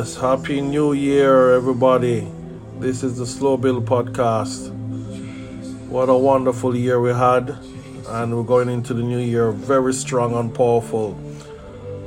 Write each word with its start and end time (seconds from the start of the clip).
Yes, 0.00 0.16
Happy 0.16 0.62
New 0.62 0.94
Year, 0.94 1.52
everybody. 1.52 2.26
This 2.78 3.02
is 3.02 3.18
the 3.18 3.26
Slow 3.26 3.58
Build 3.58 3.84
Podcast. 3.84 4.72
What 5.88 6.08
a 6.08 6.16
wonderful 6.16 6.74
year 6.74 6.98
we 7.02 7.10
had, 7.10 7.54
and 8.08 8.34
we're 8.34 8.50
going 8.54 8.70
into 8.70 8.94
the 8.94 9.02
new 9.02 9.18
year 9.18 9.52
very 9.52 9.92
strong 9.92 10.34
and 10.36 10.54
powerful. 10.54 11.20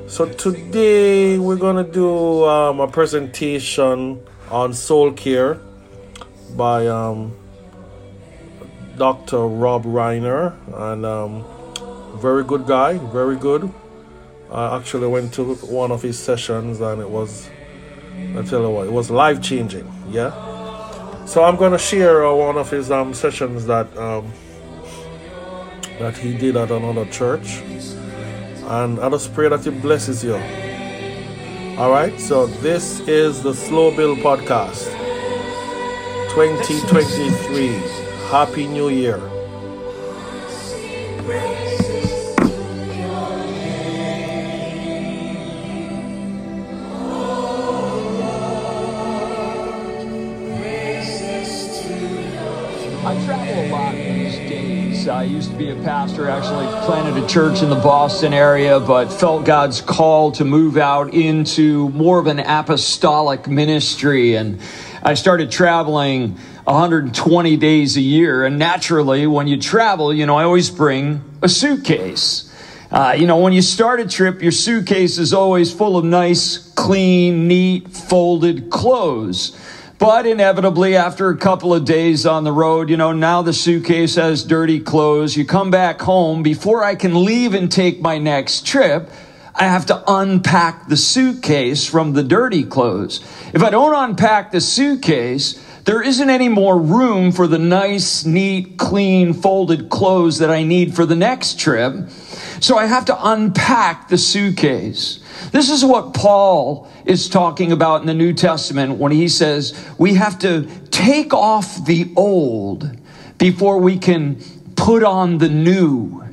So, 0.07 0.25
today 0.25 1.37
we're 1.37 1.61
going 1.67 1.85
to 1.85 1.91
do 1.91 2.45
um, 2.45 2.79
a 2.79 2.87
presentation 2.87 4.19
on 4.49 4.73
soul 4.73 5.11
care 5.11 5.59
by 6.57 6.87
um, 6.87 7.37
Dr. 8.97 9.45
Rob 9.45 9.83
Reimer, 9.83 10.55
and 10.89 11.05
um, 11.05 11.45
very 12.19 12.43
good 12.43 12.65
guy, 12.65 12.97
very 12.97 13.35
good. 13.35 13.71
I 14.53 14.77
actually 14.77 15.07
went 15.07 15.33
to 15.33 15.53
one 15.65 15.91
of 15.91 16.01
his 16.01 16.17
sessions 16.17 16.79
and 16.79 16.99
it 17.01 17.09
was, 17.09 17.49
I 18.37 18.41
tell 18.41 18.61
you 18.61 18.69
what, 18.69 18.87
it 18.87 18.91
was 18.93 19.09
life 19.11 19.41
changing. 19.41 19.91
Yeah. 20.09 20.31
So 21.25 21.43
I'm 21.43 21.55
gonna 21.55 21.77
share 21.79 22.25
uh, 22.25 22.33
one 22.33 22.57
of 22.57 22.69
his 22.69 22.91
um, 22.91 23.13
sessions 23.13 23.65
that 23.65 23.95
um, 23.97 24.31
that 25.99 26.17
he 26.17 26.37
did 26.37 26.57
at 26.57 26.71
another 26.71 27.05
church, 27.05 27.61
and 28.67 28.99
I 28.99 29.09
just 29.09 29.33
pray 29.33 29.49
that 29.49 29.65
it 29.65 29.81
blesses 29.81 30.23
you. 30.23 30.35
All 31.77 31.91
right. 31.91 32.19
So 32.19 32.47
this 32.47 32.99
is 33.07 33.41
the 33.41 33.53
Slow 33.53 33.95
Build 33.95 34.19
Podcast, 34.19 34.91
2023. 36.35 37.67
Happy 38.29 38.67
New 38.67 38.89
Year. 38.89 39.32
Used 55.43 55.51
to 55.51 55.57
be 55.57 55.71
a 55.71 55.83
pastor, 55.83 56.29
actually 56.29 56.67
planted 56.85 57.21
a 57.21 57.27
church 57.27 57.61
in 57.61 57.69
the 57.69 57.75
Boston 57.75 58.33
area, 58.33 58.79
but 58.79 59.11
felt 59.11 59.43
God's 59.43 59.81
call 59.81 60.31
to 60.33 60.45
move 60.45 60.77
out 60.77 61.13
into 61.13 61.89
more 61.89 62.17
of 62.17 62.27
an 62.27 62.39
apostolic 62.39 63.45
ministry. 63.45 64.35
And 64.35 64.61
I 65.01 65.15
started 65.15 65.51
traveling 65.51 66.37
120 66.63 67.57
days 67.57 67.97
a 67.97 68.01
year. 68.01 68.45
And 68.45 68.57
naturally, 68.57 69.27
when 69.27 69.47
you 69.47 69.59
travel, 69.59 70.13
you 70.13 70.25
know, 70.25 70.37
I 70.37 70.45
always 70.45 70.69
bring 70.69 71.21
a 71.41 71.49
suitcase. 71.49 72.49
Uh, 72.89 73.13
you 73.17 73.27
know, 73.27 73.39
when 73.39 73.51
you 73.51 73.61
start 73.61 73.99
a 73.99 74.07
trip, 74.07 74.41
your 74.41 74.53
suitcase 74.53 75.17
is 75.17 75.33
always 75.33 75.73
full 75.73 75.97
of 75.97 76.05
nice, 76.05 76.71
clean, 76.75 77.49
neat, 77.49 77.89
folded 77.89 78.69
clothes. 78.69 79.59
But 79.99 80.25
inevitably, 80.25 80.95
after 80.95 81.29
a 81.29 81.37
couple 81.37 81.73
of 81.73 81.85
days 81.85 82.25
on 82.25 82.43
the 82.43 82.51
road, 82.51 82.89
you 82.89 82.97
know, 82.97 83.13
now 83.13 83.41
the 83.41 83.53
suitcase 83.53 84.15
has 84.15 84.43
dirty 84.43 84.79
clothes. 84.79 85.37
You 85.37 85.45
come 85.45 85.71
back 85.71 86.01
home. 86.01 86.43
Before 86.43 86.83
I 86.83 86.95
can 86.95 87.23
leave 87.23 87.53
and 87.53 87.71
take 87.71 88.01
my 88.01 88.17
next 88.17 88.65
trip, 88.65 89.09
I 89.55 89.65
have 89.65 89.85
to 89.87 90.03
unpack 90.07 90.87
the 90.87 90.97
suitcase 90.97 91.87
from 91.87 92.13
the 92.13 92.23
dirty 92.23 92.63
clothes. 92.63 93.19
If 93.53 93.61
I 93.61 93.69
don't 93.69 93.93
unpack 93.93 94.51
the 94.51 94.61
suitcase, 94.61 95.62
there 95.85 96.01
isn't 96.01 96.29
any 96.29 96.47
more 96.47 96.79
room 96.79 97.31
for 97.31 97.45
the 97.45 97.59
nice, 97.59 98.25
neat, 98.25 98.77
clean, 98.77 99.33
folded 99.33 99.89
clothes 99.89 100.39
that 100.39 100.49
I 100.49 100.63
need 100.63 100.95
for 100.95 101.05
the 101.05 101.15
next 101.15 101.59
trip. 101.59 102.09
So 102.61 102.77
I 102.77 102.85
have 102.85 103.05
to 103.05 103.27
unpack 103.31 104.07
the 104.07 104.17
suitcase. 104.17 105.19
This 105.51 105.69
is 105.69 105.83
what 105.83 106.13
Paul 106.13 106.89
is 107.05 107.27
talking 107.27 107.73
about 107.73 107.99
in 107.99 108.07
the 108.07 108.13
New 108.13 108.33
Testament 108.33 108.97
when 108.97 109.11
he 109.11 109.27
says 109.27 109.77
we 109.97 110.13
have 110.13 110.39
to 110.39 110.69
take 110.89 111.33
off 111.33 111.85
the 111.85 112.11
old 112.15 112.89
before 113.37 113.79
we 113.79 113.97
can 113.97 114.41
put 114.75 115.03
on 115.03 115.37
the 115.37 115.49
new. 115.49 116.23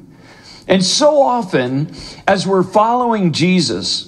And 0.69 0.85
so 0.85 1.21
often, 1.21 1.93
as 2.29 2.47
we're 2.47 2.63
following 2.63 3.33
Jesus, 3.33 4.07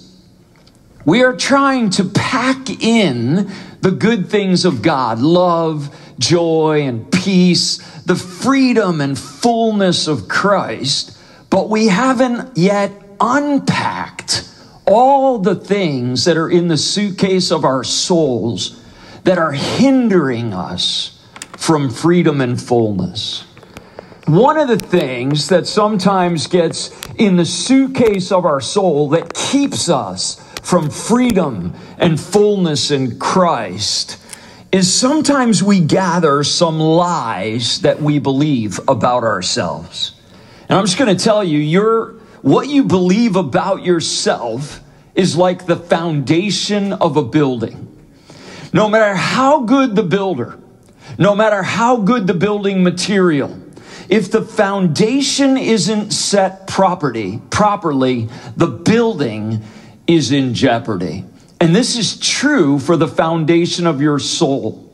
we 1.05 1.25
are 1.25 1.37
trying 1.37 1.91
to 1.91 2.05
pack 2.05 2.71
in 2.71 3.51
the 3.83 3.91
good 3.91 4.31
things 4.31 4.65
of 4.65 4.81
God 4.81 5.19
love, 5.21 5.95
joy, 6.19 6.83
and 6.83 7.11
peace, 7.13 7.79
the 8.03 8.15
freedom 8.15 9.01
and 9.01 9.19
fullness 9.19 10.07
of 10.07 10.29
Christ, 10.29 11.19
but 11.51 11.69
we 11.69 11.89
haven't 11.89 12.57
yet 12.57 12.93
unpacked 13.21 14.49
all 14.87 15.39
the 15.39 15.55
things 15.55 16.25
that 16.25 16.37
are 16.37 16.51
in 16.51 16.69
the 16.69 16.77
suitcase 16.77 17.53
of 17.53 17.65
our 17.65 17.85
souls 17.85 18.81
that 19.25 19.39
are 19.39 19.53
hindering 19.53 20.53
us 20.53 21.21
from 21.57 21.91
freedom 21.91 22.41
and 22.41 22.61
fullness. 22.61 23.45
One 24.27 24.57
of 24.57 24.69
the 24.69 24.79
things 24.79 25.49
that 25.49 25.67
sometimes 25.67 26.47
gets 26.47 26.91
in 27.15 27.37
the 27.37 27.45
suitcase 27.45 28.31
of 28.31 28.45
our 28.45 28.61
soul 28.61 29.09
that 29.11 29.35
keeps 29.35 29.89
us 29.89 30.41
from 30.63 30.89
freedom 30.89 31.75
and 31.99 32.19
fullness 32.19 32.91
in 32.91 33.19
Christ 33.19 34.19
is 34.71 34.93
sometimes 34.93 35.63
we 35.63 35.81
gather 35.81 36.43
some 36.43 36.81
lies 36.81 37.83
that 37.83 38.01
we 38.01 38.19
believe 38.19 38.81
about 38.89 39.23
ourselves. 39.23 40.15
And 40.69 40.79
I'm 40.79 40.87
just 40.87 40.97
going 40.97 41.15
to 41.15 41.23
tell 41.23 41.45
you, 41.45 41.59
you're 41.59 42.15
what 42.41 42.69
you 42.69 42.85
believe 42.85 43.37
about 43.37 43.85
yourself 43.85 44.81
is 45.15 45.37
like 45.37 45.67
the 45.67 45.77
foundation 45.77 46.93
of 46.95 47.17
a 47.17 47.23
building. 47.23 47.89
No 48.73 48.89
matter 48.89 49.15
how 49.15 49.61
good 49.61 49.95
the 49.95 50.03
builder, 50.03 50.59
no 51.19 51.35
matter 51.35 51.63
how 51.63 51.99
good 51.99 52.27
the 52.27 52.35
building 52.35 52.83
material, 52.83 53.61
if 54.09 54.31
the 54.31 54.43
foundation 54.43 55.57
isn't 55.57 56.13
set 56.13 56.67
property, 56.67 57.41
properly, 57.51 58.29
the 58.57 58.67
building 58.67 59.63
is 60.15 60.33
in 60.33 60.55
jeopardy. 60.55 61.25
And 61.61 61.75
this 61.75 61.97
is 61.97 62.19
true 62.19 62.79
for 62.79 62.97
the 62.97 63.09
foundation 63.09 63.87
of 63.87 64.01
your 64.01 64.19
soul. 64.19 64.89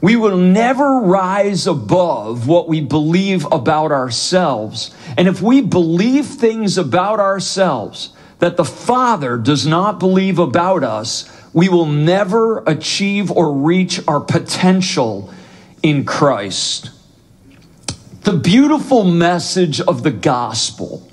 We 0.00 0.16
will 0.16 0.36
never 0.36 0.98
rise 1.00 1.68
above 1.68 2.48
what 2.48 2.68
we 2.68 2.80
believe 2.80 3.46
about 3.52 3.92
ourselves. 3.92 4.92
And 5.16 5.28
if 5.28 5.40
we 5.40 5.60
believe 5.60 6.26
things 6.26 6.76
about 6.76 7.20
ourselves 7.20 8.12
that 8.40 8.56
the 8.56 8.64
Father 8.64 9.36
does 9.36 9.64
not 9.64 10.00
believe 10.00 10.40
about 10.40 10.82
us, 10.82 11.30
we 11.52 11.68
will 11.68 11.86
never 11.86 12.58
achieve 12.66 13.30
or 13.30 13.52
reach 13.52 14.00
our 14.08 14.18
potential 14.18 15.32
in 15.84 16.04
Christ. 16.04 16.90
The 18.22 18.32
beautiful 18.32 19.04
message 19.04 19.80
of 19.80 20.02
the 20.02 20.10
gospel 20.10 21.08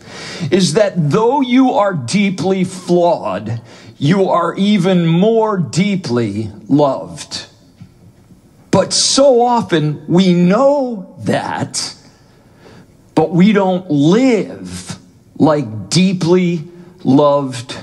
is 0.52 0.74
that 0.74 0.94
though 0.96 1.42
you 1.42 1.72
are 1.72 1.94
deeply 1.94 2.64
flawed, 2.64 3.62
you 3.98 4.30
are 4.30 4.56
even 4.56 5.06
more 5.06 5.58
deeply 5.58 6.50
loved. 6.68 7.48
But 8.72 8.94
so 8.94 9.42
often 9.42 10.06
we 10.08 10.34
know 10.34 11.16
that, 11.20 11.96
but 13.16 13.32
we 13.32 13.52
don't 13.52 13.90
live 13.90 14.98
like 15.38 15.90
deeply 15.90 16.68
loved 17.04 17.78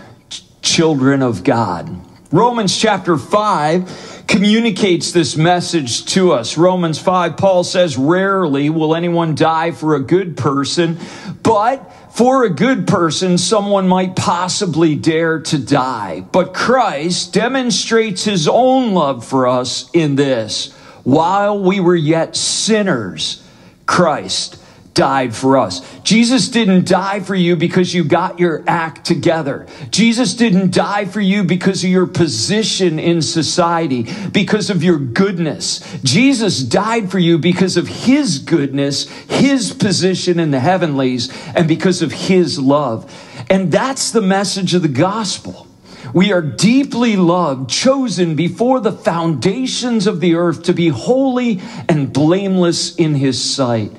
children 0.62 1.22
of 1.22 1.44
God. 1.44 1.90
Romans 2.32 2.76
chapter 2.76 3.16
5 3.16 4.24
communicates 4.26 5.12
this 5.12 5.36
message 5.36 6.04
to 6.06 6.32
us. 6.32 6.56
Romans 6.56 6.98
5, 6.98 7.36
Paul 7.36 7.64
says, 7.64 7.96
Rarely 7.96 8.70
will 8.70 8.94
anyone 8.94 9.34
die 9.34 9.70
for 9.70 9.94
a 9.94 10.00
good 10.00 10.36
person, 10.36 10.98
but 11.42 11.90
for 12.16 12.44
a 12.44 12.50
good 12.50 12.86
person, 12.86 13.36
someone 13.36 13.86
might 13.86 14.16
possibly 14.16 14.94
dare 14.94 15.38
to 15.40 15.58
die. 15.58 16.22
But 16.32 16.54
Christ 16.54 17.34
demonstrates 17.34 18.24
his 18.24 18.48
own 18.48 18.94
love 18.94 19.22
for 19.22 19.46
us 19.46 19.90
in 19.92 20.16
this. 20.16 20.72
While 21.04 21.62
we 21.62 21.78
were 21.78 21.94
yet 21.94 22.34
sinners, 22.34 23.46
Christ 23.84 24.56
died 24.96 25.36
for 25.36 25.58
us. 25.58 25.82
Jesus 26.02 26.48
didn't 26.48 26.88
die 26.88 27.20
for 27.20 27.34
you 27.34 27.54
because 27.54 27.94
you 27.94 28.02
got 28.02 28.40
your 28.40 28.64
act 28.66 29.04
together. 29.04 29.66
Jesus 29.90 30.34
didn't 30.34 30.74
die 30.74 31.04
for 31.04 31.20
you 31.20 31.44
because 31.44 31.84
of 31.84 31.90
your 31.90 32.06
position 32.06 32.98
in 32.98 33.20
society, 33.20 34.06
because 34.32 34.70
of 34.70 34.82
your 34.82 34.98
goodness. 34.98 35.80
Jesus 36.02 36.62
died 36.62 37.10
for 37.10 37.18
you 37.18 37.38
because 37.38 37.76
of 37.76 37.86
his 37.86 38.38
goodness, 38.38 39.08
his 39.28 39.72
position 39.72 40.40
in 40.40 40.50
the 40.50 40.60
heavenlies, 40.60 41.30
and 41.54 41.68
because 41.68 42.00
of 42.00 42.10
his 42.10 42.58
love. 42.58 43.12
And 43.50 43.70
that's 43.70 44.10
the 44.10 44.22
message 44.22 44.74
of 44.74 44.80
the 44.80 44.88
gospel. 44.88 45.66
We 46.14 46.32
are 46.32 46.40
deeply 46.40 47.16
loved, 47.16 47.68
chosen 47.68 48.34
before 48.34 48.80
the 48.80 48.92
foundations 48.92 50.06
of 50.06 50.20
the 50.20 50.36
earth 50.36 50.62
to 50.64 50.72
be 50.72 50.88
holy 50.88 51.60
and 51.86 52.10
blameless 52.10 52.96
in 52.96 53.14
his 53.14 53.42
sight. 53.42 53.92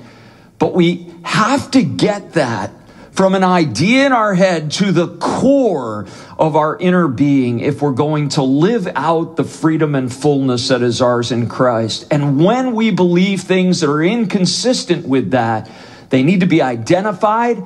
But 0.58 0.74
we 0.74 1.12
have 1.22 1.70
to 1.72 1.82
get 1.82 2.32
that 2.32 2.72
from 3.12 3.34
an 3.34 3.42
idea 3.42 4.06
in 4.06 4.12
our 4.12 4.32
head 4.34 4.70
to 4.70 4.92
the 4.92 5.08
core 5.16 6.06
of 6.38 6.54
our 6.54 6.76
inner 6.78 7.08
being 7.08 7.58
if 7.58 7.82
we're 7.82 7.90
going 7.90 8.28
to 8.28 8.42
live 8.44 8.88
out 8.94 9.36
the 9.36 9.42
freedom 9.42 9.96
and 9.96 10.12
fullness 10.12 10.68
that 10.68 10.82
is 10.82 11.02
ours 11.02 11.32
in 11.32 11.48
Christ. 11.48 12.06
And 12.12 12.44
when 12.44 12.76
we 12.76 12.92
believe 12.92 13.40
things 13.40 13.80
that 13.80 13.90
are 13.90 14.04
inconsistent 14.04 15.06
with 15.06 15.32
that, 15.32 15.68
they 16.10 16.22
need 16.22 16.40
to 16.40 16.46
be 16.46 16.62
identified 16.62 17.60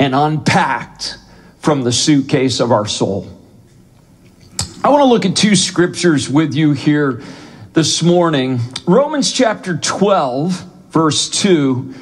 and 0.00 0.16
unpacked 0.16 1.16
from 1.60 1.82
the 1.82 1.92
suitcase 1.92 2.58
of 2.58 2.72
our 2.72 2.86
soul. 2.86 3.28
I 4.82 4.88
want 4.90 5.02
to 5.02 5.08
look 5.08 5.24
at 5.24 5.36
two 5.36 5.54
scriptures 5.54 6.28
with 6.28 6.54
you 6.54 6.72
here 6.72 7.22
this 7.72 8.02
morning. 8.02 8.58
Romans 8.84 9.32
chapter 9.32 9.76
12, 9.76 10.52
verse 10.90 11.28
2 11.28 11.94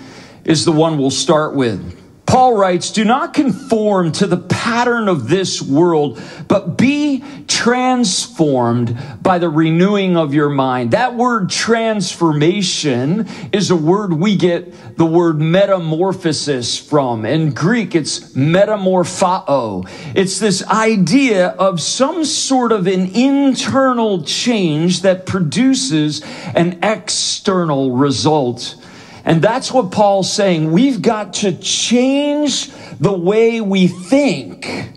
is 0.46 0.64
the 0.64 0.72
one 0.72 0.96
we'll 0.96 1.10
start 1.10 1.54
with. 1.54 1.96
Paul 2.26 2.56
writes, 2.56 2.90
Do 2.90 3.04
not 3.04 3.34
conform 3.34 4.10
to 4.12 4.26
the 4.26 4.37
pattern 4.37 5.08
of 5.08 5.28
this 5.28 5.62
world, 5.62 6.20
but 6.48 6.76
be 6.76 7.22
transformed 7.46 8.98
by 9.22 9.38
the 9.38 9.48
renewing 9.48 10.16
of 10.16 10.34
your 10.34 10.48
mind. 10.48 10.90
That 10.90 11.14
word 11.14 11.50
transformation 11.50 13.28
is 13.52 13.70
a 13.70 13.76
word 13.76 14.12
we 14.12 14.37
get 14.37 14.96
the 14.96 15.06
word 15.06 15.40
metamorphosis 15.40 16.76
from. 16.76 17.25
In 17.25 17.54
Greek, 17.54 17.94
it's 17.94 18.34
metamorphao. 18.34 19.88
It's 20.16 20.40
this 20.40 20.66
idea 20.66 21.49
of 21.50 21.81
some 21.81 22.25
sort 22.25 22.72
of 22.72 22.88
an 22.88 23.14
internal 23.14 24.25
change 24.25 25.02
that 25.02 25.26
produces 25.26 26.22
an 26.56 26.81
external 26.82 27.92
result. 27.92 28.75
And 29.26 29.43
that's 29.43 29.73
what 29.73 29.90
Paul's 29.90 30.32
saying. 30.32 30.70
We've 30.70 31.02
got 31.02 31.34
to 31.34 31.52
change 31.58 32.70
the 33.00 33.12
way 33.12 33.61
we 33.61 33.88
think 33.88 34.93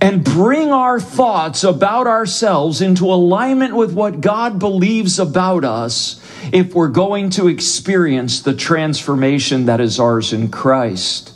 and 0.00 0.24
bring 0.24 0.72
our 0.72 0.98
thoughts 0.98 1.64
about 1.64 2.06
ourselves 2.06 2.80
into 2.80 3.04
alignment 3.04 3.76
with 3.76 3.92
what 3.92 4.22
God 4.22 4.58
believes 4.58 5.18
about 5.18 5.64
us 5.64 6.18
if 6.50 6.74
we're 6.74 6.88
going 6.88 7.28
to 7.30 7.48
experience 7.48 8.40
the 8.40 8.54
transformation 8.54 9.66
that 9.66 9.82
is 9.82 10.00
ours 10.00 10.32
in 10.32 10.48
Christ. 10.48 11.32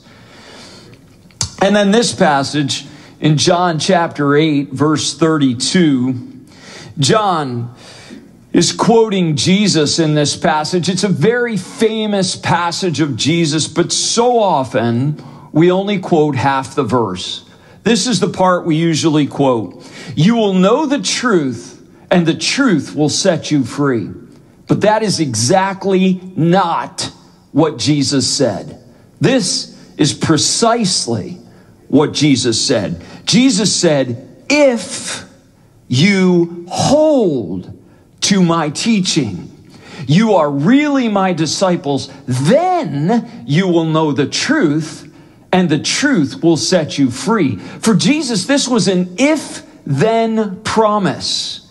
And 1.60 1.76
then 1.76 1.90
this 1.90 2.14
passage 2.14 2.86
in 3.20 3.36
John 3.36 3.78
chapter 3.78 4.34
8, 4.34 4.70
verse 4.70 5.16
32, 5.18 6.46
John 6.98 7.74
is 8.58 8.72
quoting 8.72 9.36
Jesus 9.36 10.00
in 10.00 10.16
this 10.16 10.36
passage. 10.36 10.88
It's 10.88 11.04
a 11.04 11.08
very 11.08 11.56
famous 11.56 12.34
passage 12.34 12.98
of 12.98 13.14
Jesus, 13.14 13.68
but 13.68 13.92
so 13.92 14.40
often 14.40 15.22
we 15.52 15.70
only 15.70 16.00
quote 16.00 16.34
half 16.34 16.74
the 16.74 16.82
verse. 16.82 17.48
This 17.84 18.08
is 18.08 18.18
the 18.18 18.28
part 18.28 18.66
we 18.66 18.74
usually 18.74 19.28
quote. 19.28 19.88
You 20.16 20.34
will 20.34 20.54
know 20.54 20.86
the 20.86 20.98
truth, 20.98 21.88
and 22.10 22.26
the 22.26 22.34
truth 22.34 22.96
will 22.96 23.08
set 23.08 23.52
you 23.52 23.62
free. 23.62 24.10
But 24.66 24.80
that 24.80 25.04
is 25.04 25.20
exactly 25.20 26.20
not 26.34 27.12
what 27.52 27.78
Jesus 27.78 28.28
said. 28.28 28.82
This 29.20 29.80
is 29.96 30.12
precisely 30.12 31.38
what 31.86 32.12
Jesus 32.12 32.60
said. 32.60 33.04
Jesus 33.24 33.72
said, 33.72 34.44
If 34.50 35.24
you 35.86 36.66
hold 36.68 37.77
to 38.28 38.42
my 38.42 38.70
teaching. 38.70 39.50
You 40.06 40.34
are 40.34 40.50
really 40.50 41.08
my 41.08 41.32
disciples. 41.32 42.10
Then 42.26 43.44
you 43.46 43.68
will 43.68 43.84
know 43.84 44.12
the 44.12 44.26
truth, 44.26 45.10
and 45.50 45.68
the 45.68 45.78
truth 45.78 46.42
will 46.42 46.56
set 46.56 46.98
you 46.98 47.10
free. 47.10 47.56
For 47.56 47.94
Jesus, 47.94 48.46
this 48.46 48.68
was 48.68 48.86
an 48.86 49.16
if 49.18 49.64
then 49.84 50.62
promise. 50.62 51.70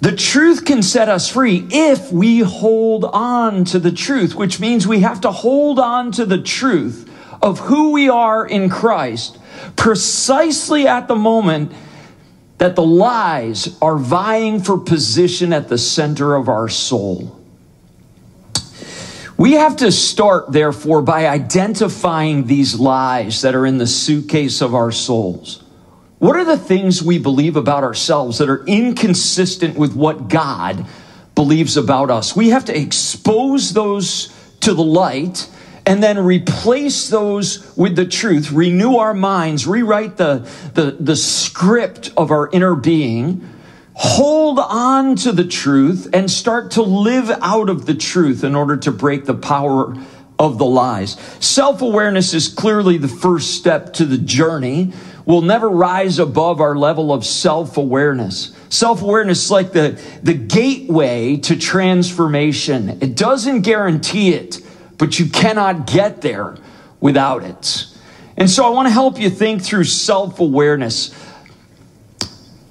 The 0.00 0.14
truth 0.14 0.64
can 0.64 0.82
set 0.82 1.08
us 1.08 1.30
free 1.30 1.66
if 1.70 2.12
we 2.12 2.40
hold 2.40 3.04
on 3.04 3.64
to 3.66 3.78
the 3.78 3.92
truth, 3.92 4.34
which 4.34 4.58
means 4.60 4.86
we 4.86 5.00
have 5.00 5.20
to 5.22 5.30
hold 5.30 5.78
on 5.78 6.12
to 6.12 6.26
the 6.26 6.42
truth 6.42 7.08
of 7.40 7.60
who 7.60 7.92
we 7.92 8.08
are 8.08 8.46
in 8.46 8.68
Christ 8.68 9.38
precisely 9.76 10.86
at 10.86 11.08
the 11.08 11.16
moment 11.16 11.72
that 12.58 12.76
the 12.76 12.82
lies 12.82 13.76
are 13.82 13.96
vying 13.96 14.60
for 14.60 14.78
position 14.78 15.52
at 15.52 15.68
the 15.68 15.78
center 15.78 16.34
of 16.34 16.48
our 16.48 16.68
soul. 16.68 17.40
We 19.36 19.52
have 19.54 19.76
to 19.76 19.90
start, 19.90 20.52
therefore, 20.52 21.02
by 21.02 21.26
identifying 21.26 22.46
these 22.46 22.78
lies 22.78 23.42
that 23.42 23.54
are 23.54 23.66
in 23.66 23.78
the 23.78 23.86
suitcase 23.86 24.60
of 24.60 24.74
our 24.74 24.92
souls. 24.92 25.62
What 26.18 26.36
are 26.36 26.44
the 26.44 26.56
things 26.56 27.02
we 27.02 27.18
believe 27.18 27.56
about 27.56 27.82
ourselves 27.82 28.38
that 28.38 28.48
are 28.48 28.64
inconsistent 28.66 29.76
with 29.76 29.94
what 29.94 30.28
God 30.28 30.86
believes 31.34 31.76
about 31.76 32.10
us? 32.10 32.36
We 32.36 32.50
have 32.50 32.64
to 32.66 32.78
expose 32.78 33.72
those 33.72 34.32
to 34.60 34.72
the 34.72 34.84
light 34.84 35.50
and 35.86 36.02
then 36.02 36.18
replace 36.18 37.08
those 37.08 37.76
with 37.76 37.96
the 37.96 38.06
truth, 38.06 38.50
renew 38.50 38.96
our 38.96 39.14
minds, 39.14 39.66
rewrite 39.66 40.16
the, 40.16 40.48
the, 40.72 40.96
the 40.98 41.16
script 41.16 42.12
of 42.16 42.30
our 42.30 42.48
inner 42.52 42.74
being, 42.74 43.46
hold 43.94 44.58
on 44.58 45.14
to 45.16 45.32
the 45.32 45.44
truth, 45.44 46.08
and 46.12 46.30
start 46.30 46.72
to 46.72 46.82
live 46.82 47.30
out 47.42 47.68
of 47.68 47.86
the 47.86 47.94
truth 47.94 48.44
in 48.44 48.54
order 48.54 48.76
to 48.78 48.90
break 48.90 49.26
the 49.26 49.34
power 49.34 49.94
of 50.38 50.58
the 50.58 50.64
lies. 50.64 51.12
Self 51.40 51.82
awareness 51.82 52.34
is 52.34 52.48
clearly 52.48 52.98
the 52.98 53.08
first 53.08 53.52
step 53.54 53.92
to 53.94 54.04
the 54.04 54.18
journey. 54.18 54.92
We'll 55.26 55.42
never 55.42 55.70
rise 55.70 56.18
above 56.18 56.60
our 56.60 56.76
level 56.76 57.12
of 57.12 57.24
self 57.24 57.76
awareness. 57.76 58.54
Self 58.68 59.02
awareness 59.02 59.44
is 59.44 59.50
like 59.50 59.72
the, 59.72 60.00
the 60.22 60.34
gateway 60.34 61.36
to 61.38 61.56
transformation. 61.56 62.98
It 63.00 63.16
doesn't 63.16 63.62
guarantee 63.62 64.34
it, 64.34 64.60
but 65.04 65.18
you 65.18 65.26
cannot 65.26 65.86
get 65.86 66.22
there 66.22 66.56
without 66.98 67.44
it. 67.44 67.84
And 68.38 68.48
so 68.48 68.64
I 68.64 68.70
want 68.70 68.86
to 68.88 68.90
help 68.90 69.20
you 69.20 69.28
think 69.28 69.62
through 69.62 69.84
self 69.84 70.40
awareness. 70.40 71.12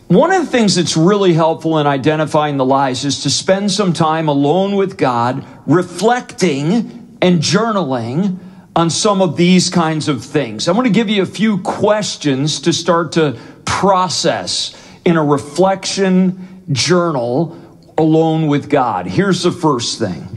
One 0.07 0.31
of 0.31 0.43
the 0.43 0.51
things 0.51 0.73
that's 0.73 0.97
really 0.97 1.33
helpful 1.33 1.77
in 1.77 1.85
identifying 1.85 2.57
the 2.57 2.65
lies 2.65 3.05
is 3.05 3.21
to 3.21 3.29
spend 3.29 3.71
some 3.71 3.93
time 3.93 4.29
alone 4.29 4.75
with 4.75 4.97
God, 4.97 5.45
reflecting 5.67 7.19
and 7.21 7.39
journaling 7.39 8.39
on 8.75 8.89
some 8.89 9.21
of 9.21 9.37
these 9.37 9.69
kinds 9.69 10.07
of 10.07 10.25
things. 10.25 10.67
I'm 10.67 10.73
going 10.73 10.85
to 10.85 10.89
give 10.89 11.11
you 11.11 11.21
a 11.21 11.27
few 11.27 11.59
questions 11.59 12.61
to 12.61 12.73
start 12.73 13.11
to 13.11 13.37
process 13.63 14.75
in 15.05 15.17
a 15.17 15.23
reflection 15.23 16.63
journal 16.71 17.55
alone 17.95 18.47
with 18.47 18.71
God. 18.71 19.05
Here's 19.05 19.43
the 19.43 19.51
first 19.51 19.99
thing 19.99 20.32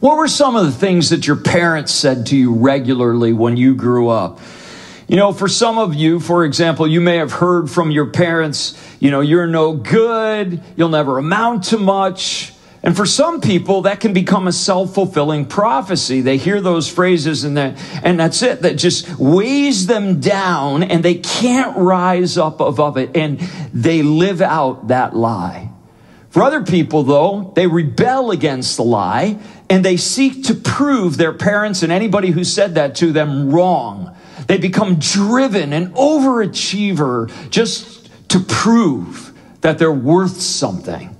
what 0.00 0.16
were 0.16 0.28
some 0.28 0.56
of 0.56 0.64
the 0.64 0.72
things 0.72 1.10
that 1.10 1.26
your 1.26 1.36
parents 1.36 1.92
said 1.92 2.26
to 2.26 2.36
you 2.36 2.54
regularly 2.54 3.32
when 3.32 3.56
you 3.56 3.74
grew 3.74 4.08
up? 4.08 4.40
You 5.08 5.16
know, 5.16 5.32
for 5.32 5.48
some 5.48 5.76
of 5.76 5.94
you, 5.94 6.20
for 6.20 6.44
example, 6.44 6.86
you 6.86 7.00
may 7.00 7.16
have 7.16 7.32
heard 7.32 7.70
from 7.70 7.90
your 7.90 8.06
parents, 8.06 8.80
you 8.98 9.10
know, 9.10 9.20
you're 9.20 9.46
no 9.46 9.74
good, 9.74 10.62
you'll 10.76 10.88
never 10.88 11.18
amount 11.18 11.64
to 11.64 11.78
much. 11.78 12.54
And 12.82 12.96
for 12.96 13.04
some 13.04 13.42
people, 13.42 13.82
that 13.82 14.00
can 14.00 14.14
become 14.14 14.46
a 14.46 14.52
self 14.52 14.94
fulfilling 14.94 15.44
prophecy. 15.44 16.22
They 16.22 16.38
hear 16.38 16.60
those 16.62 16.88
phrases 16.88 17.44
and 17.44 17.56
that, 17.58 17.76
and 18.02 18.18
that's 18.18 18.40
it. 18.42 18.62
That 18.62 18.76
just 18.76 19.18
weighs 19.18 19.86
them 19.86 20.20
down 20.20 20.82
and 20.82 21.04
they 21.04 21.16
can't 21.16 21.76
rise 21.76 22.38
up 22.38 22.60
above 22.60 22.96
it 22.96 23.16
and 23.16 23.40
they 23.74 24.02
live 24.02 24.40
out 24.40 24.88
that 24.88 25.14
lie. 25.14 25.70
For 26.30 26.42
other 26.42 26.62
people, 26.62 27.02
though, 27.02 27.52
they 27.56 27.66
rebel 27.66 28.30
against 28.30 28.76
the 28.76 28.84
lie 28.84 29.38
and 29.68 29.84
they 29.84 29.96
seek 29.96 30.44
to 30.44 30.54
prove 30.54 31.16
their 31.16 31.32
parents 31.32 31.82
and 31.82 31.92
anybody 31.92 32.30
who 32.30 32.44
said 32.44 32.76
that 32.76 32.94
to 32.96 33.12
them 33.12 33.50
wrong. 33.50 34.16
They 34.46 34.58
become 34.58 34.96
driven 34.96 35.72
and 35.72 35.94
overachiever 35.94 37.50
just 37.50 38.08
to 38.30 38.40
prove 38.40 39.32
that 39.60 39.78
they're 39.78 39.92
worth 39.92 40.40
something. 40.40 41.16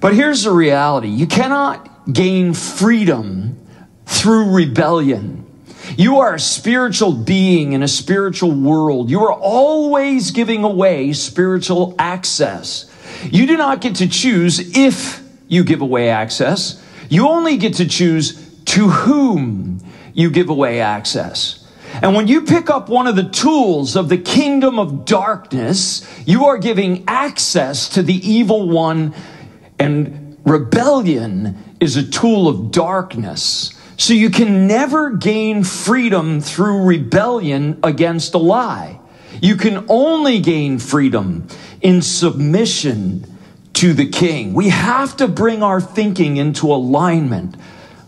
But 0.00 0.14
here's 0.14 0.44
the 0.44 0.52
reality 0.52 1.08
you 1.08 1.26
cannot 1.26 2.12
gain 2.12 2.52
freedom 2.52 3.58
through 4.04 4.54
rebellion. 4.54 5.40
You 5.96 6.18
are 6.20 6.34
a 6.34 6.40
spiritual 6.40 7.12
being 7.12 7.72
in 7.72 7.82
a 7.82 7.88
spiritual 7.88 8.52
world. 8.52 9.10
You 9.10 9.20
are 9.24 9.32
always 9.32 10.30
giving 10.30 10.64
away 10.64 11.12
spiritual 11.14 11.94
access. 11.98 12.90
You 13.30 13.46
do 13.46 13.56
not 13.56 13.80
get 13.80 13.96
to 13.96 14.08
choose 14.08 14.76
if 14.76 15.22
you 15.48 15.64
give 15.64 15.80
away 15.80 16.10
access. 16.10 16.82
You 17.08 17.28
only 17.28 17.56
get 17.56 17.74
to 17.74 17.86
choose 17.86 18.60
to 18.66 18.88
whom 18.88 19.80
you 20.12 20.30
give 20.30 20.48
away 20.48 20.80
access. 20.80 21.60
And 22.02 22.14
when 22.14 22.26
you 22.26 22.42
pick 22.42 22.70
up 22.70 22.88
one 22.88 23.06
of 23.06 23.14
the 23.14 23.28
tools 23.28 23.94
of 23.94 24.08
the 24.08 24.18
kingdom 24.18 24.78
of 24.78 25.04
darkness, 25.04 26.06
you 26.26 26.46
are 26.46 26.58
giving 26.58 27.04
access 27.06 27.88
to 27.90 28.02
the 28.02 28.14
evil 28.28 28.68
one. 28.68 29.14
And 29.78 30.36
rebellion 30.44 31.56
is 31.80 31.96
a 31.96 32.02
tool 32.02 32.48
of 32.48 32.72
darkness. 32.72 33.72
So 33.96 34.12
you 34.12 34.30
can 34.30 34.66
never 34.66 35.10
gain 35.10 35.62
freedom 35.62 36.40
through 36.40 36.84
rebellion 36.84 37.78
against 37.84 38.34
a 38.34 38.38
lie. 38.38 38.98
You 39.44 39.56
can 39.56 39.84
only 39.90 40.38
gain 40.40 40.78
freedom 40.78 41.46
in 41.82 42.00
submission 42.00 43.26
to 43.74 43.92
the 43.92 44.08
king. 44.08 44.54
We 44.54 44.70
have 44.70 45.18
to 45.18 45.28
bring 45.28 45.62
our 45.62 45.82
thinking 45.82 46.38
into 46.38 46.72
alignment 46.72 47.54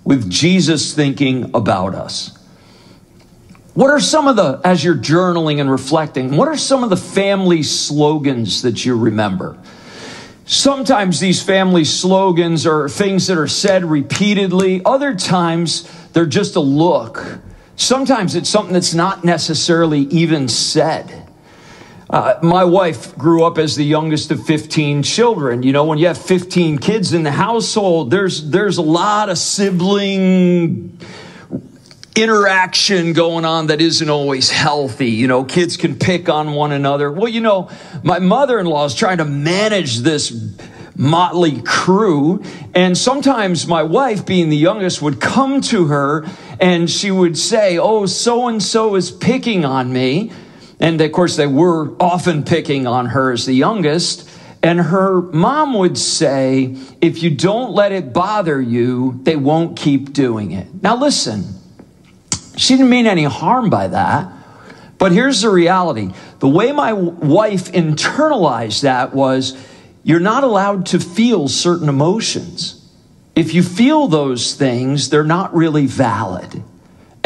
with 0.02 0.31
Jesus' 0.31 0.95
thinking 0.95 1.50
about 1.55 1.95
us. 1.95 2.31
What 3.75 3.90
are 3.90 4.00
some 4.00 4.28
of 4.28 4.37
the, 4.37 4.62
as 4.64 4.83
you're 4.83 4.97
journaling 4.97 5.61
and 5.61 5.71
reflecting, 5.71 6.38
what 6.38 6.49
are 6.49 6.57
some 6.57 6.83
of 6.83 6.88
the 6.88 6.97
family 6.97 7.62
slogans 7.62 8.62
that 8.62 8.87
you 8.87 8.97
remember? 8.97 9.59
Sometimes 10.47 11.21
these 11.21 11.43
family 11.43 11.85
slogans 11.85 12.66
are 12.66 12.88
things 12.88 13.26
that 13.26 13.37
are 13.37 13.47
said 13.47 13.85
repeatedly. 13.85 14.81
Other 14.87 15.14
times 15.14 15.87
they're 16.14 16.25
just 16.25 16.57
a 16.57 16.61
look. 16.61 17.40
Sometimes 17.76 18.35
it's 18.37 18.49
something 18.49 18.73
that's 18.73 18.95
not 18.95 19.23
necessarily 19.23 20.00
even 20.05 20.49
said. 20.49 21.25
Uh, 22.09 22.39
my 22.41 22.63
wife 22.63 23.17
grew 23.19 23.45
up 23.45 23.59
as 23.59 23.75
the 23.75 23.85
youngest 23.85 24.31
of 24.31 24.45
15 24.47 25.03
children. 25.03 25.65
You 25.65 25.73
know, 25.73 25.85
when 25.85 25.99
you 25.99 26.07
have 26.07 26.19
15 26.19 26.79
kids 26.79 27.13
in 27.13 27.25
the 27.25 27.33
household, 27.33 28.13
there's, 28.13 28.49
there's 28.51 28.79
a 28.79 28.83
lot 28.83 29.29
of 29.29 29.39
sibling 29.39 30.99
interaction 32.15 33.13
going 33.13 33.45
on 33.45 33.67
that 33.67 33.81
isn't 33.81 34.09
always 34.09 34.51
healthy. 34.51 35.11
You 35.11 35.27
know, 35.27 35.45
kids 35.45 35.77
can 35.77 35.99
pick 35.99 36.29
on 36.29 36.53
one 36.53 36.71
another. 36.71 37.11
Well, 37.11 37.29
you 37.29 37.41
know, 37.41 37.71
my 38.05 38.21
mother 38.21 38.61
in 38.61 38.67
law 38.67 38.85
is 38.85 38.95
trying 38.95 39.19
to 39.19 39.25
manage 39.25 39.99
this 39.99 40.33
motley 40.95 41.61
crew. 41.63 42.43
And 42.73 42.97
sometimes 42.97 43.67
my 43.67 43.83
wife, 43.83 44.25
being 44.25 44.49
the 44.49 44.57
youngest, 44.57 45.03
would 45.03 45.21
come 45.21 45.61
to 45.63 45.87
her 45.87 46.25
and 46.61 46.89
she 46.89 47.11
would 47.11 47.37
say, 47.37 47.79
Oh, 47.79 48.07
so 48.07 48.47
and 48.47 48.63
so 48.63 48.95
is 48.95 49.11
picking 49.11 49.65
on 49.65 49.93
me. 49.93 50.31
And 50.78 51.00
of 51.00 51.12
course, 51.12 51.37
they 51.37 51.47
were 51.47 51.95
often 52.00 52.45
picking 52.45 52.87
on 52.87 53.06
her 53.06 53.33
as 53.33 53.47
the 53.47 53.54
youngest. 53.54 54.28
And 54.62 54.80
her 54.80 55.21
mom 55.21 55.75
would 55.75 55.97
say, 55.97 56.76
if 57.00 57.23
you 57.23 57.30
don't 57.30 57.73
let 57.73 57.92
it 57.92 58.12
bother 58.12 58.61
you, 58.61 59.21
they 59.23 59.37
won't 59.37 59.76
keep 59.76 60.12
doing 60.12 60.52
it. 60.52 60.66
Now, 60.83 60.97
listen, 60.97 61.45
she 62.56 62.75
didn't 62.75 62.90
mean 62.90 63.06
any 63.06 63.25
harm 63.25 63.71
by 63.71 63.88
that. 63.88 64.33
But 64.99 65.12
here's 65.12 65.42
the 65.42 65.50
reality 65.50 66.12
the 66.38 66.49
way 66.49 66.73
my 66.73 66.92
wife 66.92 67.73
internalized 67.73 68.83
that 68.83 69.14
was 69.14 69.56
you're 70.02 70.21
not 70.21 70.45
allowed 70.45 70.87
to 70.87 71.00
feel 71.00 71.49
certain 71.49 71.88
emotions. 71.88 72.83
If 73.35 73.52
you 73.52 73.62
feel 73.62 74.09
those 74.09 74.54
things, 74.54 75.11
they're 75.11 75.25
not 75.25 75.54
really 75.54 75.87
valid 75.87 76.62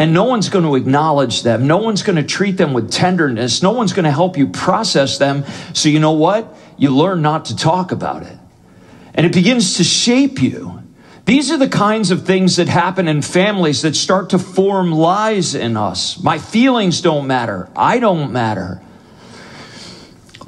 and 0.00 0.14
no 0.14 0.24
one's 0.24 0.48
going 0.48 0.64
to 0.64 0.76
acknowledge 0.76 1.42
them. 1.42 1.66
No 1.66 1.76
one's 1.76 2.02
going 2.02 2.16
to 2.16 2.22
treat 2.22 2.56
them 2.56 2.72
with 2.72 2.90
tenderness. 2.90 3.62
No 3.62 3.72
one's 3.72 3.92
going 3.92 4.06
to 4.06 4.10
help 4.10 4.38
you 4.38 4.48
process 4.48 5.18
them. 5.18 5.44
So, 5.74 5.90
you 5.90 6.00
know 6.00 6.12
what? 6.12 6.56
You 6.78 6.96
learn 6.96 7.20
not 7.20 7.44
to 7.46 7.56
talk 7.56 7.92
about 7.92 8.22
it. 8.22 8.38
And 9.12 9.26
it 9.26 9.34
begins 9.34 9.76
to 9.76 9.84
shape 9.84 10.40
you. 10.40 10.82
These 11.26 11.50
are 11.50 11.58
the 11.58 11.68
kinds 11.68 12.10
of 12.10 12.24
things 12.24 12.56
that 12.56 12.66
happen 12.66 13.08
in 13.08 13.20
families 13.20 13.82
that 13.82 13.94
start 13.94 14.30
to 14.30 14.38
form 14.38 14.90
lies 14.90 15.54
in 15.54 15.76
us. 15.76 16.18
My 16.18 16.38
feelings 16.38 17.02
don't 17.02 17.26
matter. 17.26 17.68
I 17.76 17.98
don't 17.98 18.32
matter. 18.32 18.80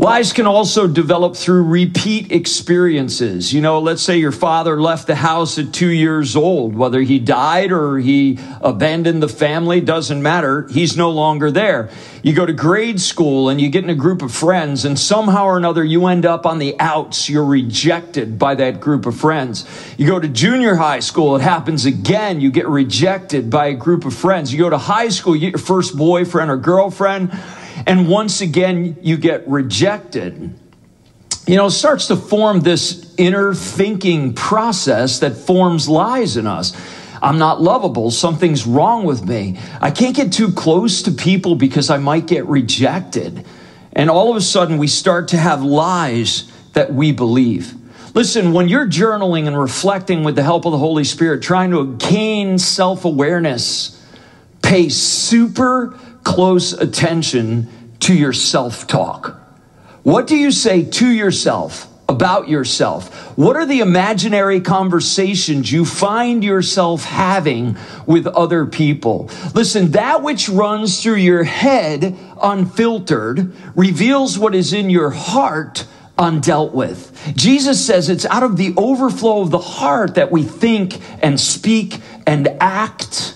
Lies 0.02 0.32
can 0.32 0.48
also 0.48 0.88
develop 0.88 1.36
through 1.36 1.62
repeat 1.62 2.32
experiences. 2.32 3.52
You 3.52 3.60
know, 3.60 3.78
let's 3.78 4.02
say 4.02 4.18
your 4.18 4.32
father 4.32 4.82
left 4.82 5.06
the 5.06 5.14
house 5.14 5.60
at 5.60 5.72
two 5.72 5.90
years 5.90 6.34
old, 6.34 6.74
whether 6.74 7.00
he 7.02 7.20
died 7.20 7.70
or 7.70 7.98
he 8.00 8.40
abandoned 8.60 9.22
the 9.22 9.28
family, 9.28 9.80
doesn't 9.80 10.20
matter. 10.20 10.66
He's 10.72 10.96
no 10.96 11.10
longer 11.10 11.52
there. 11.52 11.88
You 12.24 12.32
go 12.32 12.44
to 12.44 12.52
grade 12.52 13.00
school 13.00 13.48
and 13.48 13.60
you 13.60 13.68
get 13.68 13.84
in 13.84 13.90
a 13.90 13.94
group 13.94 14.22
of 14.22 14.34
friends, 14.34 14.84
and 14.84 14.98
somehow 14.98 15.44
or 15.44 15.56
another 15.56 15.84
you 15.84 16.06
end 16.08 16.26
up 16.26 16.46
on 16.46 16.58
the 16.58 16.74
outs. 16.80 17.28
You're 17.28 17.44
rejected 17.44 18.40
by 18.40 18.56
that 18.56 18.80
group 18.80 19.06
of 19.06 19.16
friends. 19.16 19.64
You 19.96 20.08
go 20.08 20.18
to 20.18 20.26
junior 20.26 20.74
high 20.74 20.98
school, 20.98 21.36
it 21.36 21.42
happens 21.42 21.84
again. 21.84 22.40
You 22.40 22.50
get 22.50 22.66
rejected 22.66 23.50
by 23.50 23.66
a 23.66 23.74
group 23.74 24.04
of 24.04 24.14
friends. 24.14 24.52
You 24.52 24.58
go 24.58 24.70
to 24.70 24.78
high 24.78 25.10
school, 25.10 25.36
you 25.36 25.42
get 25.42 25.52
your 25.52 25.64
first 25.64 25.96
boyfriend 25.96 26.50
or 26.50 26.56
girlfriend 26.56 27.30
and 27.86 28.08
once 28.08 28.40
again 28.40 28.96
you 29.02 29.16
get 29.16 29.46
rejected. 29.48 30.58
You 31.46 31.56
know, 31.56 31.68
starts 31.68 32.06
to 32.06 32.16
form 32.16 32.60
this 32.60 33.14
inner 33.18 33.52
thinking 33.52 34.34
process 34.34 35.18
that 35.20 35.36
forms 35.36 35.88
lies 35.88 36.36
in 36.36 36.46
us. 36.46 36.72
I'm 37.20 37.38
not 37.38 37.60
lovable. 37.60 38.10
Something's 38.10 38.66
wrong 38.66 39.04
with 39.04 39.24
me. 39.24 39.58
I 39.80 39.90
can't 39.90 40.14
get 40.14 40.32
too 40.32 40.52
close 40.52 41.02
to 41.02 41.12
people 41.12 41.54
because 41.54 41.90
I 41.90 41.98
might 41.98 42.26
get 42.26 42.46
rejected. 42.46 43.44
And 43.92 44.10
all 44.10 44.30
of 44.30 44.36
a 44.36 44.40
sudden, 44.40 44.78
we 44.78 44.88
start 44.88 45.28
to 45.28 45.36
have 45.36 45.62
lies 45.62 46.50
that 46.72 46.92
we 46.92 47.12
believe. 47.12 47.74
Listen, 48.14 48.52
when 48.52 48.68
you're 48.68 48.86
journaling 48.86 49.46
and 49.46 49.58
reflecting 49.58 50.24
with 50.24 50.36
the 50.36 50.42
help 50.42 50.66
of 50.66 50.72
the 50.72 50.78
Holy 50.78 51.04
Spirit, 51.04 51.42
trying 51.42 51.70
to 51.70 51.96
gain 51.96 52.58
self 52.58 53.04
awareness, 53.04 54.00
pay 54.60 54.88
super 54.88 55.98
close 56.24 56.72
attention 56.72 57.68
to 58.00 58.14
your 58.14 58.32
self 58.32 58.86
talk. 58.86 59.40
What 60.02 60.26
do 60.26 60.36
you 60.36 60.50
say 60.50 60.84
to 60.84 61.08
yourself 61.08 61.88
about 62.08 62.48
yourself? 62.48 63.36
What 63.38 63.56
are 63.56 63.66
the 63.66 63.80
imaginary 63.80 64.60
conversations 64.60 65.70
you 65.70 65.84
find 65.84 66.42
yourself 66.42 67.04
having 67.04 67.76
with 68.06 68.26
other 68.26 68.66
people? 68.66 69.30
Listen, 69.54 69.92
that 69.92 70.22
which 70.22 70.48
runs 70.48 71.02
through 71.02 71.16
your 71.16 71.44
head 71.44 72.16
unfiltered 72.42 73.54
reveals 73.76 74.38
what 74.38 74.54
is 74.54 74.72
in 74.72 74.90
your 74.90 75.10
heart 75.10 75.86
undealt 76.18 76.72
with. 76.72 77.32
Jesus 77.36 77.84
says 77.84 78.08
it's 78.08 78.26
out 78.26 78.42
of 78.42 78.56
the 78.56 78.74
overflow 78.76 79.40
of 79.40 79.50
the 79.50 79.58
heart 79.58 80.16
that 80.16 80.30
we 80.30 80.42
think 80.42 81.00
and 81.22 81.40
speak 81.40 82.00
and 82.26 82.48
act. 82.60 83.34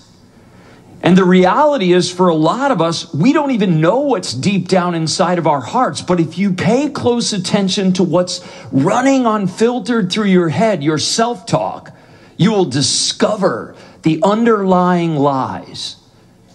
And 1.07 1.17
the 1.17 1.25
reality 1.25 1.93
is, 1.93 2.11
for 2.11 2.27
a 2.27 2.35
lot 2.35 2.73
of 2.73 2.83
us, 2.83 3.15
we 3.15 3.33
don't 3.33 3.53
even 3.53 3.81
know 3.81 4.01
what's 4.01 4.35
deep 4.35 4.67
down 4.67 4.97
inside 4.97 5.39
of 5.39 5.47
our 5.47 5.61
hearts. 5.61 6.03
But 6.03 6.19
if 6.19 6.37
you 6.37 6.53
pay 6.53 6.91
close 6.91 7.33
attention 7.33 7.93
to 7.93 8.03
what's 8.03 8.45
running 8.73 9.25
unfiltered 9.25 10.11
through 10.11 10.27
your 10.27 10.49
head, 10.49 10.83
your 10.83 10.99
self 10.99 11.47
talk, 11.47 11.93
you 12.37 12.51
will 12.51 12.65
discover 12.65 13.77
the 14.03 14.21
underlying 14.25 15.15
lies 15.15 15.95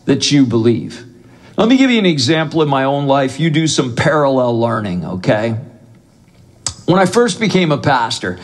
that 0.03 0.34
you 0.34 0.46
believe. 0.46 1.05
Let 1.55 1.70
me 1.70 1.77
give 1.77 1.89
you 1.89 2.00
an 2.00 2.05
example 2.05 2.62
in 2.62 2.67
my 2.67 2.84
own 2.84 3.08
life. 3.08 3.39
You 3.39 3.51
do 3.51 3.67
some 3.67 3.96
parallel 3.96 4.60
learning, 4.60 5.05
okay? 5.05 5.51
When 6.88 7.00
I 7.00 7.05
first 7.05 7.39
became 7.39 7.72
a 7.72 7.77
pastor, 7.77 8.38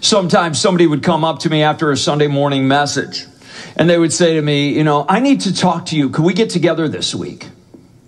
sometimes 0.00 0.58
somebody 0.58 0.86
would 0.86 1.02
come 1.02 1.22
up 1.22 1.40
to 1.40 1.50
me 1.50 1.62
after 1.62 1.90
a 1.90 1.98
Sunday 1.98 2.28
morning 2.28 2.66
message 2.66 3.26
and 3.76 3.88
they 3.88 3.98
would 3.98 4.12
say 4.12 4.34
to 4.34 4.42
me, 4.42 4.74
you 4.74 4.84
know, 4.84 5.04
I 5.08 5.20
need 5.20 5.42
to 5.42 5.54
talk 5.54 5.86
to 5.86 5.96
you. 5.96 6.10
Could 6.10 6.24
we 6.24 6.34
get 6.34 6.50
together 6.50 6.88
this 6.88 7.14
week? 7.14 7.48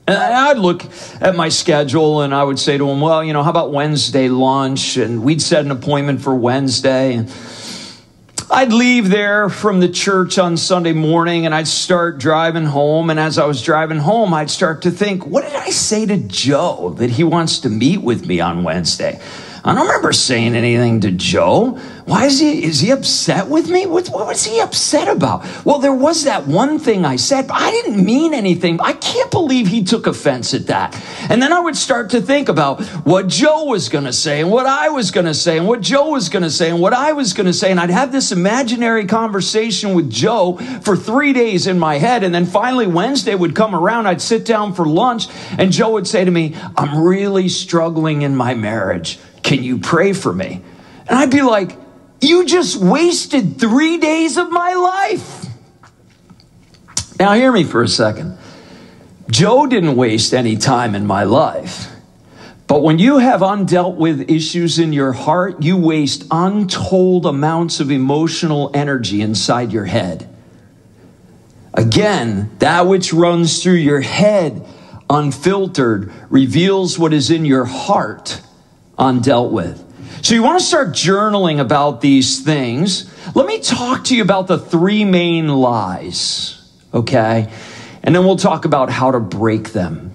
And 0.06 0.16
I'd 0.16 0.58
look 0.58 0.84
at 1.20 1.36
my 1.36 1.48
schedule 1.48 2.22
and 2.22 2.34
I 2.34 2.42
would 2.42 2.58
say 2.58 2.76
to 2.76 2.86
them, 2.86 3.00
well, 3.00 3.22
you 3.22 3.32
know, 3.32 3.42
how 3.42 3.50
about 3.50 3.72
Wednesday 3.72 4.28
lunch? 4.28 4.96
And 4.96 5.22
we'd 5.22 5.40
set 5.40 5.64
an 5.64 5.70
appointment 5.70 6.22
for 6.22 6.34
Wednesday. 6.34 7.14
And 7.14 7.32
I'd 8.50 8.72
leave 8.72 9.10
there 9.10 9.48
from 9.48 9.78
the 9.78 9.88
church 9.88 10.38
on 10.38 10.56
Sunday 10.56 10.92
morning 10.92 11.46
and 11.46 11.54
I'd 11.54 11.68
start 11.68 12.18
driving 12.18 12.64
home. 12.64 13.10
And 13.10 13.20
as 13.20 13.38
I 13.38 13.46
was 13.46 13.62
driving 13.62 13.98
home, 13.98 14.34
I'd 14.34 14.50
start 14.50 14.82
to 14.82 14.90
think, 14.90 15.24
what 15.24 15.44
did 15.44 15.54
I 15.54 15.70
say 15.70 16.04
to 16.04 16.16
Joe 16.18 16.94
that 16.98 17.10
he 17.10 17.22
wants 17.22 17.60
to 17.60 17.70
meet 17.70 18.02
with 18.02 18.26
me 18.26 18.40
on 18.40 18.64
Wednesday? 18.64 19.20
I 19.64 19.76
don't 19.76 19.86
remember 19.86 20.12
saying 20.12 20.56
anything 20.56 21.00
to 21.02 21.12
Joe. 21.12 21.78
Why 22.04 22.26
is 22.26 22.40
he, 22.40 22.64
is 22.64 22.80
he 22.80 22.90
upset 22.90 23.46
with 23.46 23.70
me? 23.70 23.86
What, 23.86 24.08
what 24.08 24.26
was 24.26 24.44
he 24.44 24.58
upset 24.58 25.06
about? 25.06 25.46
Well, 25.64 25.78
there 25.78 25.94
was 25.94 26.24
that 26.24 26.48
one 26.48 26.80
thing 26.80 27.04
I 27.04 27.14
said, 27.14 27.46
but 27.46 27.58
I 27.58 27.70
didn't 27.70 28.04
mean 28.04 28.34
anything. 28.34 28.80
I 28.80 28.92
can't 28.94 29.30
believe 29.30 29.68
he 29.68 29.84
took 29.84 30.08
offense 30.08 30.52
at 30.52 30.66
that. 30.66 31.00
And 31.30 31.40
then 31.40 31.52
I 31.52 31.60
would 31.60 31.76
start 31.76 32.10
to 32.10 32.20
think 32.20 32.48
about 32.48 32.82
what 33.06 33.28
Joe 33.28 33.66
was 33.66 33.88
going 33.88 34.02
to 34.04 34.12
say 34.12 34.40
and 34.40 34.50
what 34.50 34.66
I 34.66 34.88
was 34.88 35.12
going 35.12 35.26
to 35.26 35.34
say 35.34 35.58
and 35.58 35.68
what 35.68 35.80
Joe 35.80 36.10
was 36.10 36.28
going 36.28 36.42
to 36.42 36.50
say 36.50 36.68
and 36.70 36.80
what 36.80 36.92
I 36.92 37.12
was 37.12 37.32
going 37.32 37.46
to 37.46 37.52
say. 37.52 37.70
And 37.70 37.78
I'd 37.78 37.90
have 37.90 38.10
this 38.10 38.32
imaginary 38.32 39.06
conversation 39.06 39.94
with 39.94 40.10
Joe 40.10 40.56
for 40.82 40.96
three 40.96 41.32
days 41.32 41.68
in 41.68 41.78
my 41.78 41.98
head. 41.98 42.24
And 42.24 42.34
then 42.34 42.46
finally 42.46 42.88
Wednesday 42.88 43.36
would 43.36 43.54
come 43.54 43.76
around. 43.76 44.08
I'd 44.08 44.20
sit 44.20 44.44
down 44.44 44.74
for 44.74 44.86
lunch 44.86 45.26
and 45.56 45.70
Joe 45.70 45.92
would 45.92 46.08
say 46.08 46.24
to 46.24 46.30
me, 46.32 46.56
I'm 46.76 47.00
really 47.04 47.48
struggling 47.48 48.22
in 48.22 48.34
my 48.34 48.54
marriage. 48.54 49.20
Can 49.42 49.62
you 49.62 49.78
pray 49.78 50.12
for 50.12 50.32
me? 50.32 50.62
And 51.06 51.18
I'd 51.18 51.30
be 51.30 51.42
like, 51.42 51.76
You 52.20 52.44
just 52.44 52.76
wasted 52.76 53.58
three 53.58 53.98
days 53.98 54.36
of 54.36 54.50
my 54.50 54.74
life. 54.74 55.46
Now, 57.18 57.34
hear 57.34 57.52
me 57.52 57.64
for 57.64 57.82
a 57.82 57.88
second. 57.88 58.38
Joe 59.30 59.66
didn't 59.66 59.96
waste 59.96 60.34
any 60.34 60.56
time 60.56 60.94
in 60.94 61.06
my 61.06 61.24
life. 61.24 61.88
But 62.66 62.82
when 62.82 62.98
you 62.98 63.18
have 63.18 63.40
undealt 63.40 63.96
with 63.96 64.30
issues 64.30 64.78
in 64.78 64.92
your 64.92 65.12
heart, 65.12 65.62
you 65.62 65.76
waste 65.76 66.24
untold 66.30 67.26
amounts 67.26 67.80
of 67.80 67.90
emotional 67.90 68.70
energy 68.72 69.20
inside 69.20 69.72
your 69.72 69.84
head. 69.84 70.28
Again, 71.74 72.50
that 72.58 72.86
which 72.86 73.12
runs 73.12 73.62
through 73.62 73.74
your 73.74 74.00
head 74.00 74.66
unfiltered 75.10 76.12
reveals 76.30 76.98
what 76.98 77.12
is 77.12 77.30
in 77.30 77.44
your 77.44 77.66
heart 77.66 78.40
undealt 79.02 79.50
with. 79.50 79.84
So 80.24 80.36
you 80.36 80.42
want 80.44 80.60
to 80.60 80.64
start 80.64 80.90
journaling 80.90 81.58
about 81.58 82.00
these 82.00 82.40
things. 82.40 83.10
Let 83.34 83.46
me 83.46 83.58
talk 83.58 84.04
to 84.04 84.16
you 84.16 84.22
about 84.22 84.46
the 84.46 84.58
three 84.58 85.04
main 85.04 85.48
lies, 85.48 86.62
okay? 86.94 87.52
And 88.04 88.14
then 88.14 88.24
we'll 88.24 88.36
talk 88.36 88.64
about 88.64 88.88
how 88.88 89.10
to 89.10 89.18
break 89.18 89.72
them. 89.72 90.12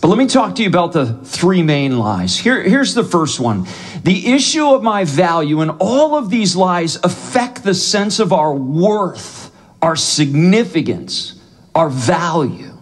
But 0.00 0.08
let 0.08 0.18
me 0.18 0.26
talk 0.26 0.56
to 0.56 0.62
you 0.62 0.68
about 0.68 0.92
the 0.92 1.06
three 1.06 1.62
main 1.62 1.98
lies. 1.98 2.36
Here, 2.36 2.60
here's 2.62 2.94
the 2.94 3.04
first 3.04 3.38
one. 3.38 3.66
The 4.02 4.32
issue 4.32 4.66
of 4.66 4.82
my 4.82 5.04
value 5.04 5.60
and 5.60 5.70
all 5.78 6.16
of 6.16 6.28
these 6.28 6.56
lies 6.56 6.96
affect 6.96 7.62
the 7.62 7.74
sense 7.74 8.18
of 8.18 8.32
our 8.32 8.52
worth, 8.52 9.54
our 9.80 9.94
significance, 9.94 11.40
our 11.74 11.88
value. 11.88 12.72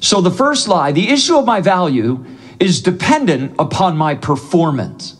So 0.00 0.20
the 0.20 0.30
first 0.30 0.68
lie, 0.68 0.92
the 0.92 1.08
issue 1.08 1.38
of 1.38 1.46
my 1.46 1.62
value 1.62 2.26
is 2.60 2.82
dependent 2.82 3.54
upon 3.58 3.96
my 3.96 4.14
performance. 4.14 5.16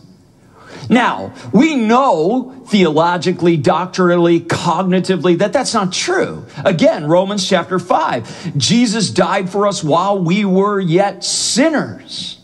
Now, 0.89 1.33
we 1.51 1.75
know 1.75 2.63
theologically, 2.67 3.57
doctrinally, 3.57 4.39
cognitively 4.41 5.37
that 5.39 5.53
that's 5.53 5.73
not 5.73 5.91
true. 5.91 6.45
Again, 6.63 7.07
Romans 7.07 7.47
chapter 7.47 7.79
5. 7.79 8.57
Jesus 8.57 9.09
died 9.09 9.49
for 9.49 9.67
us 9.67 9.83
while 9.83 10.19
we 10.19 10.45
were 10.45 10.79
yet 10.79 11.23
sinners. 11.23 12.39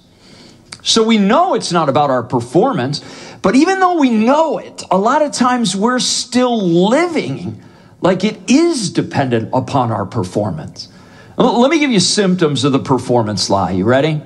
So 0.81 1.03
we 1.03 1.19
know 1.19 1.53
it's 1.53 1.71
not 1.71 1.89
about 1.89 2.09
our 2.09 2.23
performance, 2.23 3.01
but 3.43 3.55
even 3.55 3.79
though 3.79 3.99
we 3.99 4.09
know 4.09 4.57
it, 4.57 4.83
a 4.89 4.97
lot 4.97 5.21
of 5.21 5.31
times 5.31 5.75
we're 5.75 5.99
still 5.99 6.89
living 6.89 7.61
like 8.01 8.23
it 8.23 8.49
is 8.49 8.91
dependent 8.91 9.49
upon 9.53 9.91
our 9.91 10.05
performance. 10.05 10.89
Let 11.37 11.69
me 11.69 11.79
give 11.79 11.91
you 11.91 11.99
symptoms 11.99 12.63
of 12.63 12.71
the 12.71 12.79
performance 12.79 13.49
lie. 13.49 13.71
You 13.71 13.85
ready? 13.85 14.21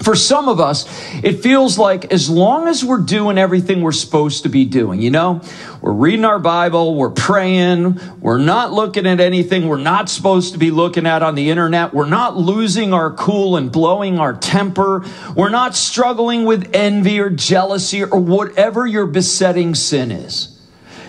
For 0.00 0.14
some 0.14 0.48
of 0.48 0.60
us, 0.60 0.84
it 1.24 1.42
feels 1.42 1.78
like 1.78 2.12
as 2.12 2.28
long 2.28 2.68
as 2.68 2.84
we're 2.84 3.00
doing 3.00 3.38
everything 3.38 3.80
we're 3.80 3.92
supposed 3.92 4.42
to 4.42 4.48
be 4.48 4.64
doing, 4.64 5.00
you 5.00 5.10
know, 5.10 5.40
we're 5.80 5.92
reading 5.92 6.24
our 6.24 6.38
Bible, 6.38 6.94
we're 6.94 7.10
praying, 7.10 7.98
we're 8.20 8.38
not 8.38 8.72
looking 8.72 9.06
at 9.06 9.20
anything 9.20 9.68
we're 9.68 9.78
not 9.78 10.08
supposed 10.08 10.52
to 10.52 10.58
be 10.58 10.70
looking 10.70 11.06
at 11.06 11.22
on 11.22 11.34
the 11.34 11.50
internet, 11.50 11.94
we're 11.94 12.08
not 12.08 12.36
losing 12.36 12.92
our 12.92 13.10
cool 13.12 13.56
and 13.56 13.72
blowing 13.72 14.18
our 14.18 14.34
temper, 14.34 15.04
we're 15.34 15.48
not 15.48 15.74
struggling 15.74 16.44
with 16.44 16.74
envy 16.74 17.18
or 17.18 17.30
jealousy 17.30 18.04
or 18.04 18.20
whatever 18.20 18.86
your 18.86 19.06
besetting 19.06 19.74
sin 19.74 20.10
is. 20.10 20.60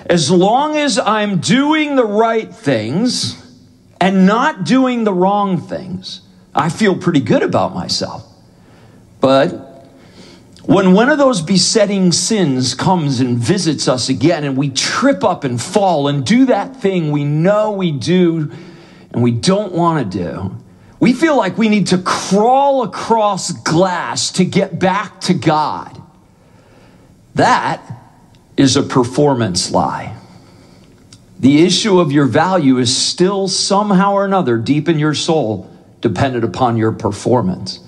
As 0.05 0.31
long 0.31 0.77
as 0.77 0.97
I'm 0.97 1.39
doing 1.39 1.97
the 1.97 2.05
right 2.05 2.53
things 2.53 3.35
and 3.99 4.25
not 4.25 4.63
doing 4.63 5.03
the 5.03 5.13
wrong 5.13 5.59
things, 5.59 6.21
I 6.55 6.69
feel 6.69 6.97
pretty 6.97 7.19
good 7.19 7.43
about 7.43 7.75
myself. 7.75 8.26
But 9.19 9.67
when 10.65 10.93
one 10.93 11.09
of 11.09 11.17
those 11.17 11.41
besetting 11.41 12.11
sins 12.11 12.75
comes 12.75 13.19
and 13.19 13.37
visits 13.37 13.87
us 13.87 14.09
again, 14.09 14.43
and 14.43 14.57
we 14.57 14.69
trip 14.69 15.23
up 15.23 15.43
and 15.43 15.61
fall 15.61 16.07
and 16.07 16.25
do 16.25 16.47
that 16.47 16.81
thing 16.81 17.11
we 17.11 17.23
know 17.23 17.71
we 17.71 17.91
do 17.91 18.51
and 19.11 19.23
we 19.23 19.31
don't 19.31 19.71
want 19.71 20.11
to 20.11 20.17
do, 20.17 20.55
we 20.99 21.13
feel 21.13 21.37
like 21.37 21.57
we 21.57 21.69
need 21.69 21.87
to 21.87 21.99
crawl 21.99 22.83
across 22.83 23.51
glass 23.51 24.31
to 24.33 24.45
get 24.45 24.77
back 24.77 25.21
to 25.21 25.33
God. 25.33 26.01
That 27.35 27.81
is 28.57 28.75
a 28.75 28.83
performance 28.83 29.71
lie. 29.71 30.17
The 31.39 31.63
issue 31.63 31.99
of 31.99 32.11
your 32.11 32.25
value 32.25 32.77
is 32.79 32.95
still 32.95 33.47
somehow 33.47 34.13
or 34.13 34.25
another 34.25 34.57
deep 34.57 34.89
in 34.89 34.97
your 34.97 35.13
soul 35.13 35.71
dependent 36.01 36.43
upon 36.43 36.77
your 36.77 36.91
performance. 36.91 37.79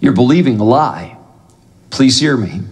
You're 0.00 0.12
believing 0.12 0.60
a 0.60 0.64
lie. 0.64 1.16
Please 1.90 2.20
hear 2.20 2.36
me. 2.36 2.62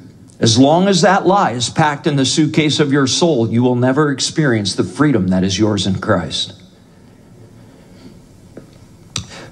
As 0.40 0.58
long 0.58 0.88
as 0.88 1.02
that 1.02 1.24
lie 1.24 1.52
is 1.52 1.70
packed 1.70 2.06
in 2.08 2.16
the 2.16 2.24
suitcase 2.24 2.80
of 2.80 2.92
your 2.92 3.06
soul, 3.06 3.48
you 3.48 3.62
will 3.62 3.76
never 3.76 4.10
experience 4.10 4.74
the 4.74 4.82
freedom 4.82 5.28
that 5.28 5.44
is 5.44 5.56
yours 5.56 5.86
in 5.86 6.00
Christ. 6.00 6.60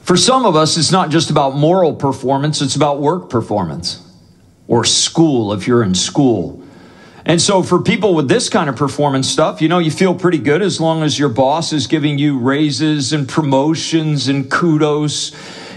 For 0.02 0.16
some 0.16 0.44
of 0.44 0.56
us, 0.56 0.76
it's 0.76 0.90
not 0.90 1.10
just 1.10 1.30
about 1.30 1.54
moral 1.54 1.94
performance, 1.94 2.60
it's 2.60 2.74
about 2.74 3.00
work 3.00 3.30
performance 3.30 4.04
or 4.66 4.84
school 4.84 5.52
if 5.52 5.68
you're 5.68 5.84
in 5.84 5.94
school. 5.94 6.60
And 7.24 7.40
so, 7.40 7.62
for 7.62 7.80
people 7.80 8.14
with 8.14 8.28
this 8.28 8.48
kind 8.48 8.68
of 8.68 8.74
performance 8.74 9.28
stuff, 9.28 9.62
you 9.62 9.68
know, 9.68 9.78
you 9.78 9.92
feel 9.92 10.14
pretty 10.16 10.38
good 10.38 10.62
as 10.62 10.80
long 10.80 11.04
as 11.04 11.16
your 11.16 11.28
boss 11.28 11.72
is 11.72 11.86
giving 11.86 12.18
you 12.18 12.38
raises 12.38 13.12
and 13.12 13.28
promotions 13.28 14.26
and 14.26 14.50
kudos 14.50 15.30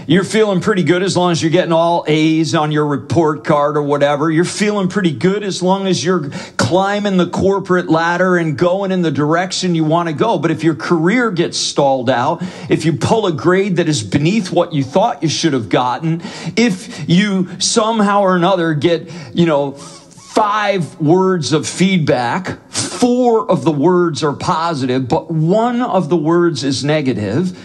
you're 0.06 0.24
feeling 0.24 0.60
pretty 0.60 0.82
good 0.82 1.02
as 1.02 1.16
long 1.16 1.32
as 1.32 1.42
you're 1.42 1.50
getting 1.50 1.72
all 1.72 2.04
A's 2.06 2.54
on 2.54 2.72
your 2.72 2.86
report 2.86 3.44
card 3.44 3.76
or 3.76 3.82
whatever. 3.82 4.30
You're 4.30 4.44
feeling 4.44 4.88
pretty 4.88 5.12
good 5.12 5.42
as 5.42 5.62
long 5.62 5.86
as 5.86 6.04
you're 6.04 6.28
climbing 6.56 7.16
the 7.16 7.28
corporate 7.28 7.88
ladder 7.88 8.36
and 8.36 8.58
going 8.58 8.92
in 8.92 9.02
the 9.02 9.10
direction 9.10 9.74
you 9.74 9.84
want 9.84 10.08
to 10.08 10.14
go. 10.14 10.38
But 10.38 10.50
if 10.50 10.62
your 10.62 10.74
career 10.74 11.30
gets 11.30 11.56
stalled 11.56 12.10
out, 12.10 12.42
if 12.68 12.84
you 12.84 12.94
pull 12.94 13.26
a 13.26 13.32
grade 13.32 13.76
that 13.76 13.88
is 13.88 14.02
beneath 14.02 14.52
what 14.52 14.72
you 14.72 14.82
thought 14.82 15.22
you 15.22 15.28
should 15.28 15.52
have 15.52 15.68
gotten, 15.68 16.22
if 16.56 17.08
you 17.08 17.60
somehow 17.60 18.20
or 18.20 18.36
another 18.36 18.74
get, 18.74 19.10
you 19.34 19.46
know, 19.46 19.72
five 19.72 21.00
words 21.00 21.52
of 21.52 21.66
feedback, 21.66 22.60
four 22.70 23.50
of 23.50 23.64
the 23.64 23.70
words 23.70 24.24
are 24.24 24.32
positive, 24.32 25.08
but 25.08 25.30
one 25.30 25.80
of 25.80 26.08
the 26.08 26.16
words 26.16 26.64
is 26.64 26.84
negative, 26.84 27.56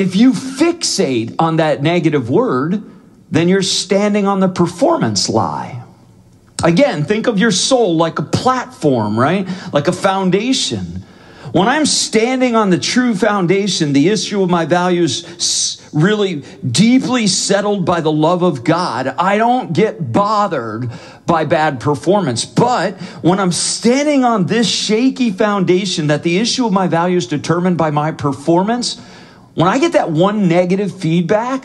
if 0.00 0.16
you 0.16 0.32
fixate 0.32 1.34
on 1.38 1.56
that 1.56 1.82
negative 1.82 2.30
word, 2.30 2.82
then 3.30 3.48
you're 3.48 3.60
standing 3.60 4.26
on 4.26 4.40
the 4.40 4.48
performance 4.48 5.28
lie. 5.28 5.82
Again, 6.64 7.04
think 7.04 7.26
of 7.26 7.38
your 7.38 7.50
soul 7.50 7.96
like 7.96 8.18
a 8.18 8.22
platform, 8.22 9.20
right? 9.20 9.46
Like 9.74 9.88
a 9.88 9.92
foundation. 9.92 11.04
When 11.52 11.68
I'm 11.68 11.84
standing 11.84 12.56
on 12.56 12.70
the 12.70 12.78
true 12.78 13.14
foundation, 13.14 13.92
the 13.92 14.08
issue 14.08 14.42
of 14.42 14.48
my 14.48 14.64
values 14.64 15.76
really 15.92 16.44
deeply 16.66 17.26
settled 17.26 17.84
by 17.84 18.00
the 18.00 18.12
love 18.12 18.42
of 18.42 18.64
God, 18.64 19.06
I 19.06 19.36
don't 19.36 19.74
get 19.74 20.12
bothered 20.12 20.90
by 21.26 21.44
bad 21.44 21.78
performance. 21.78 22.46
But 22.46 22.94
when 23.20 23.38
I'm 23.38 23.52
standing 23.52 24.24
on 24.24 24.46
this 24.46 24.66
shaky 24.66 25.30
foundation 25.30 26.06
that 26.06 26.22
the 26.22 26.38
issue 26.38 26.64
of 26.64 26.72
my 26.72 26.86
values 26.86 27.26
determined 27.26 27.76
by 27.76 27.90
my 27.90 28.12
performance, 28.12 28.98
when 29.54 29.68
I 29.68 29.78
get 29.78 29.92
that 29.92 30.10
one 30.10 30.48
negative 30.48 30.98
feedback, 30.98 31.64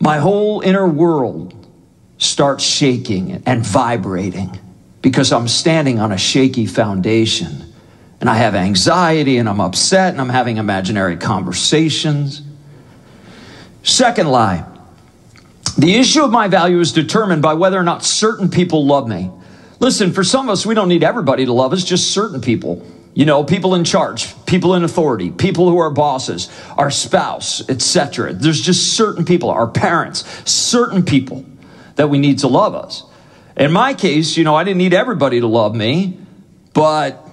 my 0.00 0.18
whole 0.18 0.60
inner 0.60 0.86
world 0.86 1.54
starts 2.18 2.64
shaking 2.64 3.42
and 3.46 3.64
vibrating 3.64 4.58
because 5.02 5.32
I'm 5.32 5.48
standing 5.48 5.98
on 5.98 6.12
a 6.12 6.18
shaky 6.18 6.66
foundation. 6.66 7.62
And 8.20 8.30
I 8.30 8.36
have 8.36 8.54
anxiety 8.54 9.36
and 9.36 9.48
I'm 9.48 9.60
upset 9.60 10.12
and 10.12 10.20
I'm 10.20 10.30
having 10.30 10.56
imaginary 10.56 11.16
conversations. 11.16 12.42
Second 13.82 14.28
lie 14.28 14.66
the 15.78 15.94
issue 15.94 16.24
of 16.24 16.30
my 16.30 16.48
value 16.48 16.80
is 16.80 16.92
determined 16.92 17.42
by 17.42 17.52
whether 17.52 17.78
or 17.78 17.82
not 17.82 18.02
certain 18.02 18.48
people 18.48 18.86
love 18.86 19.06
me. 19.06 19.30
Listen, 19.78 20.10
for 20.12 20.24
some 20.24 20.48
of 20.48 20.52
us, 20.54 20.64
we 20.64 20.74
don't 20.74 20.88
need 20.88 21.04
everybody 21.04 21.44
to 21.44 21.52
love 21.52 21.74
us, 21.74 21.84
just 21.84 22.12
certain 22.12 22.40
people. 22.40 22.82
You 23.16 23.24
know, 23.24 23.44
people 23.44 23.74
in 23.74 23.84
charge, 23.84 24.34
people 24.44 24.74
in 24.74 24.84
authority, 24.84 25.30
people 25.30 25.70
who 25.70 25.78
are 25.78 25.88
bosses, 25.88 26.50
our 26.76 26.90
spouse, 26.90 27.66
etc. 27.66 28.34
There's 28.34 28.60
just 28.60 28.94
certain 28.94 29.24
people, 29.24 29.48
our 29.48 29.66
parents, 29.66 30.22
certain 30.48 31.02
people 31.02 31.42
that 31.94 32.10
we 32.10 32.18
need 32.18 32.40
to 32.40 32.48
love 32.48 32.74
us. 32.74 33.04
In 33.56 33.72
my 33.72 33.94
case, 33.94 34.36
you 34.36 34.44
know, 34.44 34.54
I 34.54 34.64
didn't 34.64 34.76
need 34.76 34.92
everybody 34.92 35.40
to 35.40 35.46
love 35.46 35.74
me, 35.74 36.20
but 36.74 37.26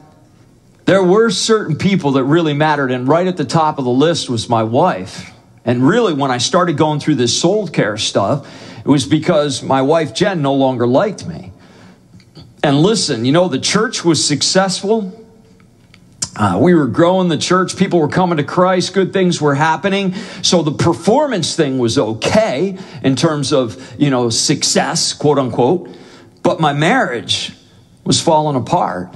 there 0.86 1.04
were 1.04 1.30
certain 1.30 1.76
people 1.76 2.14
that 2.14 2.24
really 2.24 2.54
mattered. 2.54 2.90
And 2.90 3.06
right 3.06 3.28
at 3.28 3.36
the 3.36 3.44
top 3.44 3.78
of 3.78 3.84
the 3.84 3.92
list 3.92 4.30
was 4.30 4.48
my 4.48 4.64
wife. 4.64 5.34
And 5.66 5.86
really, 5.86 6.14
when 6.14 6.32
I 6.32 6.38
started 6.38 6.78
going 6.78 7.02
through 7.02 7.16
this 7.16 7.38
soul 7.38 7.68
care 7.68 7.98
stuff, 7.98 8.48
it 8.80 8.88
was 8.88 9.06
because 9.06 9.62
my 9.62 9.82
wife, 9.82 10.14
Jen, 10.14 10.42
no 10.42 10.54
longer 10.54 10.88
liked 10.88 11.28
me. 11.28 11.52
And 12.64 12.80
listen, 12.80 13.26
you 13.26 13.34
know, 13.34 13.50
the 13.50 13.60
church 13.60 14.06
was 14.06 14.26
successful 14.26 15.20
uh, 16.36 16.58
we 16.60 16.74
were 16.74 16.88
growing 16.88 17.28
the 17.28 17.38
church. 17.38 17.78
People 17.78 18.00
were 18.00 18.08
coming 18.08 18.38
to 18.38 18.44
Christ. 18.44 18.94
Good 18.94 19.14
things 19.14 19.40
were 19.40 19.56
happening. 19.56 20.14
So 20.42 20.64
the 20.64 20.72
performance 20.72 21.56
thing 21.56 21.78
was 21.78 21.98
okay 21.98 22.78
in 23.04 23.16
terms 23.16 23.54
of, 23.54 23.96
you 24.00 24.10
know, 24.10 24.30
success, 24.30 25.14
quote 25.14 25.38
unquote. 25.38 25.90
But 26.42 26.60
my 26.60 26.74
marriage 26.74 27.54
was 28.04 28.20
falling 28.20 28.56
apart. 28.56 29.16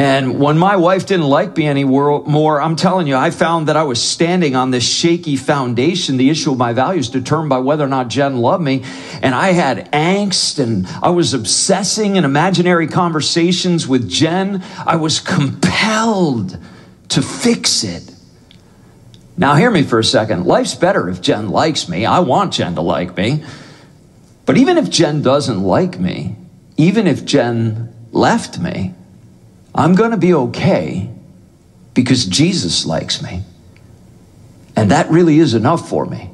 And 0.00 0.40
when 0.40 0.56
my 0.56 0.76
wife 0.76 1.04
didn't 1.04 1.28
like 1.28 1.58
me 1.58 1.68
anymore, 1.68 2.58
I'm 2.58 2.74
telling 2.74 3.06
you, 3.06 3.16
I 3.16 3.30
found 3.30 3.68
that 3.68 3.76
I 3.76 3.82
was 3.82 4.02
standing 4.02 4.56
on 4.56 4.70
this 4.70 4.82
shaky 4.82 5.36
foundation. 5.36 6.16
The 6.16 6.30
issue 6.30 6.52
of 6.52 6.56
my 6.56 6.72
values 6.72 7.10
determined 7.10 7.50
by 7.50 7.58
whether 7.58 7.84
or 7.84 7.88
not 7.88 8.08
Jen 8.08 8.38
loved 8.38 8.64
me. 8.64 8.82
And 9.20 9.34
I 9.34 9.52
had 9.52 9.92
angst 9.92 10.58
and 10.58 10.86
I 11.02 11.10
was 11.10 11.34
obsessing 11.34 12.16
in 12.16 12.24
imaginary 12.24 12.88
conversations 12.88 13.86
with 13.86 14.08
Jen. 14.08 14.64
I 14.86 14.96
was 14.96 15.20
compelled 15.20 16.56
to 17.10 17.20
fix 17.20 17.84
it. 17.84 18.10
Now, 19.36 19.54
hear 19.54 19.70
me 19.70 19.82
for 19.82 19.98
a 19.98 20.04
second. 20.04 20.46
Life's 20.46 20.74
better 20.74 21.10
if 21.10 21.20
Jen 21.20 21.50
likes 21.50 21.90
me. 21.90 22.06
I 22.06 22.20
want 22.20 22.54
Jen 22.54 22.74
to 22.76 22.80
like 22.80 23.18
me. 23.18 23.44
But 24.46 24.56
even 24.56 24.78
if 24.78 24.88
Jen 24.88 25.20
doesn't 25.20 25.62
like 25.62 26.00
me, 26.00 26.36
even 26.78 27.06
if 27.06 27.26
Jen 27.26 27.94
left 28.12 28.58
me, 28.58 28.94
I'm 29.80 29.94
going 29.94 30.10
to 30.10 30.18
be 30.18 30.34
okay 30.34 31.08
because 31.94 32.26
Jesus 32.26 32.84
likes 32.84 33.22
me. 33.22 33.42
And 34.76 34.90
that 34.90 35.10
really 35.10 35.38
is 35.38 35.54
enough 35.54 35.88
for 35.88 36.04
me. 36.04 36.28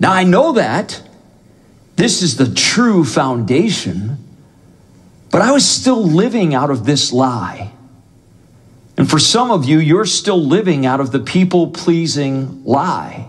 Now, 0.00 0.12
I 0.12 0.24
know 0.24 0.52
that. 0.52 1.02
This 1.96 2.22
is 2.22 2.38
the 2.38 2.52
true 2.52 3.04
foundation. 3.04 4.16
But 5.30 5.42
I 5.42 5.52
was 5.52 5.68
still 5.68 6.02
living 6.02 6.54
out 6.54 6.70
of 6.70 6.86
this 6.86 7.12
lie. 7.12 7.70
And 8.96 9.10
for 9.10 9.18
some 9.18 9.50
of 9.50 9.66
you, 9.66 9.78
you're 9.78 10.06
still 10.06 10.42
living 10.42 10.86
out 10.86 11.00
of 11.00 11.12
the 11.12 11.20
people 11.20 11.68
pleasing 11.68 12.64
lie. 12.64 13.28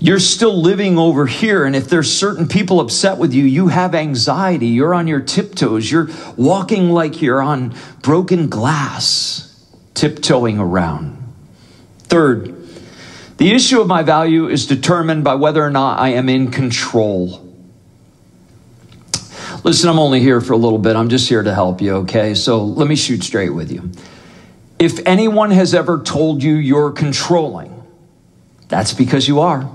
You're 0.00 0.20
still 0.20 0.62
living 0.62 0.96
over 0.96 1.26
here, 1.26 1.64
and 1.64 1.74
if 1.74 1.88
there's 1.88 2.12
certain 2.12 2.46
people 2.46 2.78
upset 2.78 3.18
with 3.18 3.34
you, 3.34 3.44
you 3.44 3.66
have 3.66 3.96
anxiety. 3.96 4.68
You're 4.68 4.94
on 4.94 5.08
your 5.08 5.20
tiptoes. 5.20 5.90
You're 5.90 6.08
walking 6.36 6.90
like 6.90 7.20
you're 7.20 7.42
on 7.42 7.74
broken 8.02 8.48
glass, 8.48 9.66
tiptoeing 9.94 10.60
around. 10.60 11.16
Third, 12.04 12.54
the 13.38 13.50
issue 13.52 13.80
of 13.80 13.88
my 13.88 14.04
value 14.04 14.46
is 14.46 14.66
determined 14.66 15.24
by 15.24 15.34
whether 15.34 15.64
or 15.64 15.70
not 15.70 15.98
I 15.98 16.10
am 16.10 16.28
in 16.28 16.52
control. 16.52 17.44
Listen, 19.64 19.90
I'm 19.90 19.98
only 19.98 20.20
here 20.20 20.40
for 20.40 20.52
a 20.52 20.56
little 20.56 20.78
bit. 20.78 20.94
I'm 20.94 21.08
just 21.08 21.28
here 21.28 21.42
to 21.42 21.52
help 21.52 21.80
you, 21.80 21.96
okay? 21.96 22.34
So 22.34 22.62
let 22.62 22.86
me 22.86 22.94
shoot 22.94 23.24
straight 23.24 23.50
with 23.50 23.72
you. 23.72 23.90
If 24.78 25.04
anyone 25.06 25.50
has 25.50 25.74
ever 25.74 26.00
told 26.02 26.40
you 26.40 26.54
you're 26.54 26.92
controlling, 26.92 27.82
that's 28.68 28.92
because 28.92 29.26
you 29.26 29.40
are. 29.40 29.68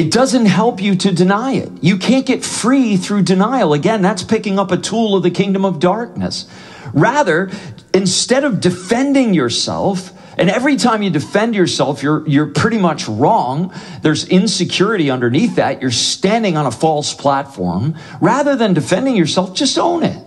It 0.00 0.10
doesn't 0.10 0.46
help 0.46 0.80
you 0.80 0.94
to 0.96 1.12
deny 1.12 1.56
it. 1.56 1.70
You 1.82 1.98
can't 1.98 2.24
get 2.24 2.42
free 2.42 2.96
through 2.96 3.24
denial. 3.24 3.74
Again, 3.74 4.00
that's 4.00 4.22
picking 4.22 4.58
up 4.58 4.70
a 4.70 4.78
tool 4.78 5.14
of 5.14 5.22
the 5.22 5.30
kingdom 5.30 5.66
of 5.66 5.78
darkness. 5.78 6.46
Rather, 6.94 7.50
instead 7.92 8.44
of 8.44 8.62
defending 8.62 9.34
yourself, 9.34 10.10
and 10.38 10.48
every 10.48 10.76
time 10.76 11.02
you 11.02 11.10
defend 11.10 11.54
yourself, 11.54 12.02
you're, 12.02 12.26
you're 12.26 12.46
pretty 12.46 12.78
much 12.78 13.08
wrong. 13.08 13.74
There's 14.00 14.26
insecurity 14.26 15.10
underneath 15.10 15.56
that. 15.56 15.82
You're 15.82 15.90
standing 15.90 16.56
on 16.56 16.64
a 16.64 16.72
false 16.72 17.12
platform. 17.12 17.94
Rather 18.22 18.56
than 18.56 18.72
defending 18.72 19.16
yourself, 19.16 19.54
just 19.54 19.76
own 19.76 20.02
it. 20.02 20.24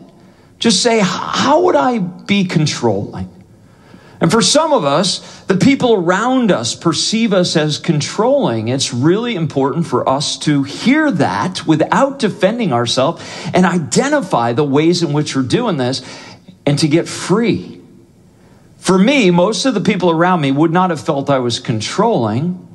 Just 0.60 0.84
say, 0.84 1.00
how 1.04 1.64
would 1.64 1.76
I 1.76 1.98
be 1.98 2.46
controlling? 2.46 3.28
And 4.24 4.32
for 4.32 4.42
some 4.42 4.72
of 4.72 4.86
us, 4.86 5.42
the 5.48 5.58
people 5.58 5.96
around 5.96 6.50
us 6.50 6.76
perceive 6.76 7.34
us 7.34 7.58
as 7.58 7.78
controlling. 7.78 8.70
It's 8.70 8.94
really 8.94 9.36
important 9.36 9.86
for 9.86 10.08
us 10.08 10.38
to 10.40 10.64
hear 10.64 11.12
that 11.12 11.68
without 11.68 12.20
defending 12.20 12.72
ourselves 12.72 13.22
and 13.54 13.66
identify 13.66 14.54
the 14.54 14.64
ways 14.64 15.04
in 15.04 15.12
which 15.12 15.36
we're 15.36 15.42
doing 15.42 15.76
this 15.76 16.02
and 16.66 16.80
to 16.80 16.88
get 16.88 17.10
free. 17.10 17.82
For 18.78 18.98
me, 18.98 19.30
most 19.30 19.66
of 19.66 19.74
the 19.74 19.82
people 19.82 20.10
around 20.10 20.40
me 20.40 20.54
would 20.54 20.72
not 20.72 20.90
have 20.90 21.02
felt 21.02 21.30
I 21.30 21.40
was 21.40 21.60
controlling, 21.60 22.66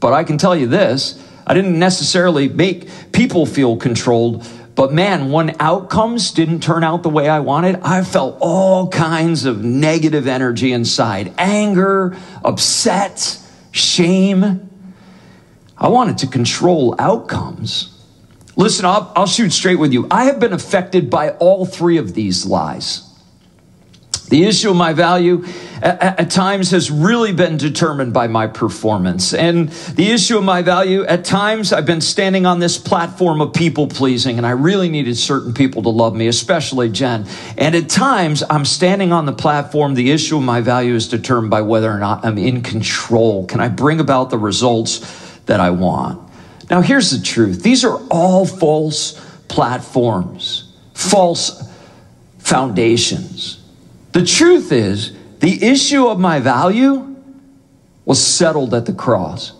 but 0.00 0.12
I 0.12 0.24
can 0.24 0.36
tell 0.36 0.56
you 0.56 0.66
this 0.66 1.22
I 1.46 1.54
didn't 1.54 1.78
necessarily 1.78 2.48
make 2.48 3.12
people 3.12 3.46
feel 3.46 3.76
controlled 3.76 4.44
but 4.78 4.92
man, 4.92 5.32
when 5.32 5.56
outcomes 5.58 6.30
didn't 6.30 6.60
turn 6.60 6.84
out 6.84 7.02
the 7.02 7.08
way 7.08 7.28
I 7.28 7.40
wanted, 7.40 7.80
I 7.82 8.04
felt 8.04 8.38
all 8.38 8.86
kinds 8.86 9.44
of 9.44 9.64
negative 9.64 10.28
energy 10.28 10.72
inside 10.72 11.34
anger, 11.36 12.16
upset, 12.44 13.40
shame. 13.72 14.70
I 15.76 15.88
wanted 15.88 16.18
to 16.18 16.28
control 16.28 16.94
outcomes. 16.96 17.92
Listen, 18.54 18.84
I'll, 18.84 19.12
I'll 19.16 19.26
shoot 19.26 19.50
straight 19.50 19.80
with 19.80 19.92
you. 19.92 20.06
I 20.12 20.26
have 20.26 20.38
been 20.38 20.52
affected 20.52 21.10
by 21.10 21.30
all 21.30 21.66
three 21.66 21.96
of 21.96 22.14
these 22.14 22.46
lies. 22.46 23.07
The 24.28 24.44
issue 24.44 24.70
of 24.70 24.76
my 24.76 24.92
value 24.92 25.44
at, 25.80 26.20
at, 26.20 26.30
times 26.30 26.72
has 26.72 26.90
really 26.90 27.32
been 27.32 27.56
determined 27.56 28.12
by 28.12 28.26
my 28.26 28.46
performance. 28.46 29.32
And 29.32 29.70
the 29.70 30.10
issue 30.10 30.36
of 30.36 30.44
my 30.44 30.60
value 30.60 31.04
at 31.04 31.24
times 31.24 31.72
I've 31.72 31.86
been 31.86 32.02
standing 32.02 32.44
on 32.44 32.58
this 32.58 32.76
platform 32.76 33.40
of 33.40 33.54
people 33.54 33.86
pleasing 33.86 34.36
and 34.36 34.46
I 34.46 34.50
really 34.50 34.90
needed 34.90 35.16
certain 35.16 35.54
people 35.54 35.82
to 35.84 35.88
love 35.88 36.14
me, 36.14 36.26
especially 36.26 36.90
Jen. 36.90 37.26
And 37.56 37.74
at 37.74 37.88
times 37.88 38.42
I'm 38.50 38.66
standing 38.66 39.12
on 39.12 39.24
the 39.24 39.32
platform. 39.32 39.94
The 39.94 40.10
issue 40.10 40.36
of 40.36 40.42
my 40.42 40.60
value 40.60 40.94
is 40.94 41.08
determined 41.08 41.50
by 41.50 41.62
whether 41.62 41.90
or 41.90 41.98
not 41.98 42.24
I'm 42.24 42.36
in 42.36 42.62
control. 42.62 43.46
Can 43.46 43.60
I 43.60 43.68
bring 43.68 43.98
about 43.98 44.28
the 44.28 44.38
results 44.38 45.38
that 45.46 45.60
I 45.60 45.70
want? 45.70 46.20
Now 46.68 46.82
here's 46.82 47.10
the 47.10 47.24
truth. 47.24 47.62
These 47.62 47.82
are 47.84 47.98
all 48.10 48.44
false 48.44 49.18
platforms, 49.48 50.70
false 50.92 51.66
foundations. 52.38 53.57
The 54.18 54.26
truth 54.26 54.72
is, 54.72 55.12
the 55.38 55.64
issue 55.64 56.08
of 56.08 56.18
my 56.18 56.40
value 56.40 57.14
was 58.04 58.20
settled 58.20 58.74
at 58.74 58.84
the 58.84 58.92
cross. 58.92 59.52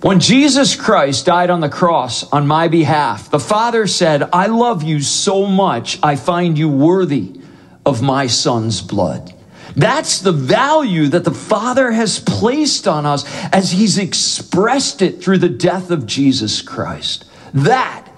When 0.00 0.18
Jesus 0.18 0.74
Christ 0.74 1.24
died 1.24 1.48
on 1.48 1.60
the 1.60 1.68
cross 1.68 2.24
on 2.32 2.48
my 2.48 2.66
behalf, 2.66 3.30
the 3.30 3.38
Father 3.38 3.86
said, 3.86 4.28
I 4.32 4.48
love 4.48 4.82
you 4.82 4.98
so 4.98 5.46
much, 5.46 5.96
I 6.02 6.16
find 6.16 6.58
you 6.58 6.68
worthy 6.68 7.40
of 7.86 8.02
my 8.02 8.26
Son's 8.26 8.80
blood. 8.80 9.32
That's 9.76 10.20
the 10.20 10.32
value 10.32 11.06
that 11.06 11.22
the 11.22 11.30
Father 11.30 11.92
has 11.92 12.18
placed 12.18 12.88
on 12.88 13.06
us 13.06 13.24
as 13.52 13.70
He's 13.70 13.96
expressed 13.96 15.02
it 15.02 15.22
through 15.22 15.38
the 15.38 15.48
death 15.48 15.92
of 15.92 16.04
Jesus 16.04 16.62
Christ. 16.62 17.26
That 17.52 18.08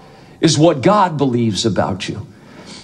is 0.41 0.57
what 0.57 0.81
God 0.81 1.19
believes 1.19 1.67
about 1.67 2.09
you. 2.09 2.26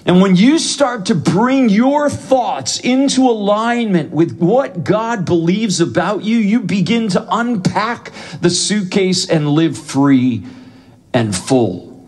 And 0.06 0.22
when 0.22 0.36
you 0.36 0.60
start 0.60 1.06
to 1.06 1.16
bring 1.16 1.70
your 1.70 2.10
thoughts 2.10 2.80
into 2.80 3.22
alignment 3.22 4.12
with 4.12 4.38
what 4.38 4.84
God 4.84 5.24
believes 5.24 5.80
about 5.80 6.24
you, 6.24 6.38
you 6.38 6.60
begin 6.60 7.08
to 7.10 7.26
unpack 7.32 8.12
the 8.42 8.50
suitcase 8.50 9.30
and 9.30 9.48
live 9.48 9.78
free 9.78 10.44
and 11.14 11.34
full. 11.34 12.06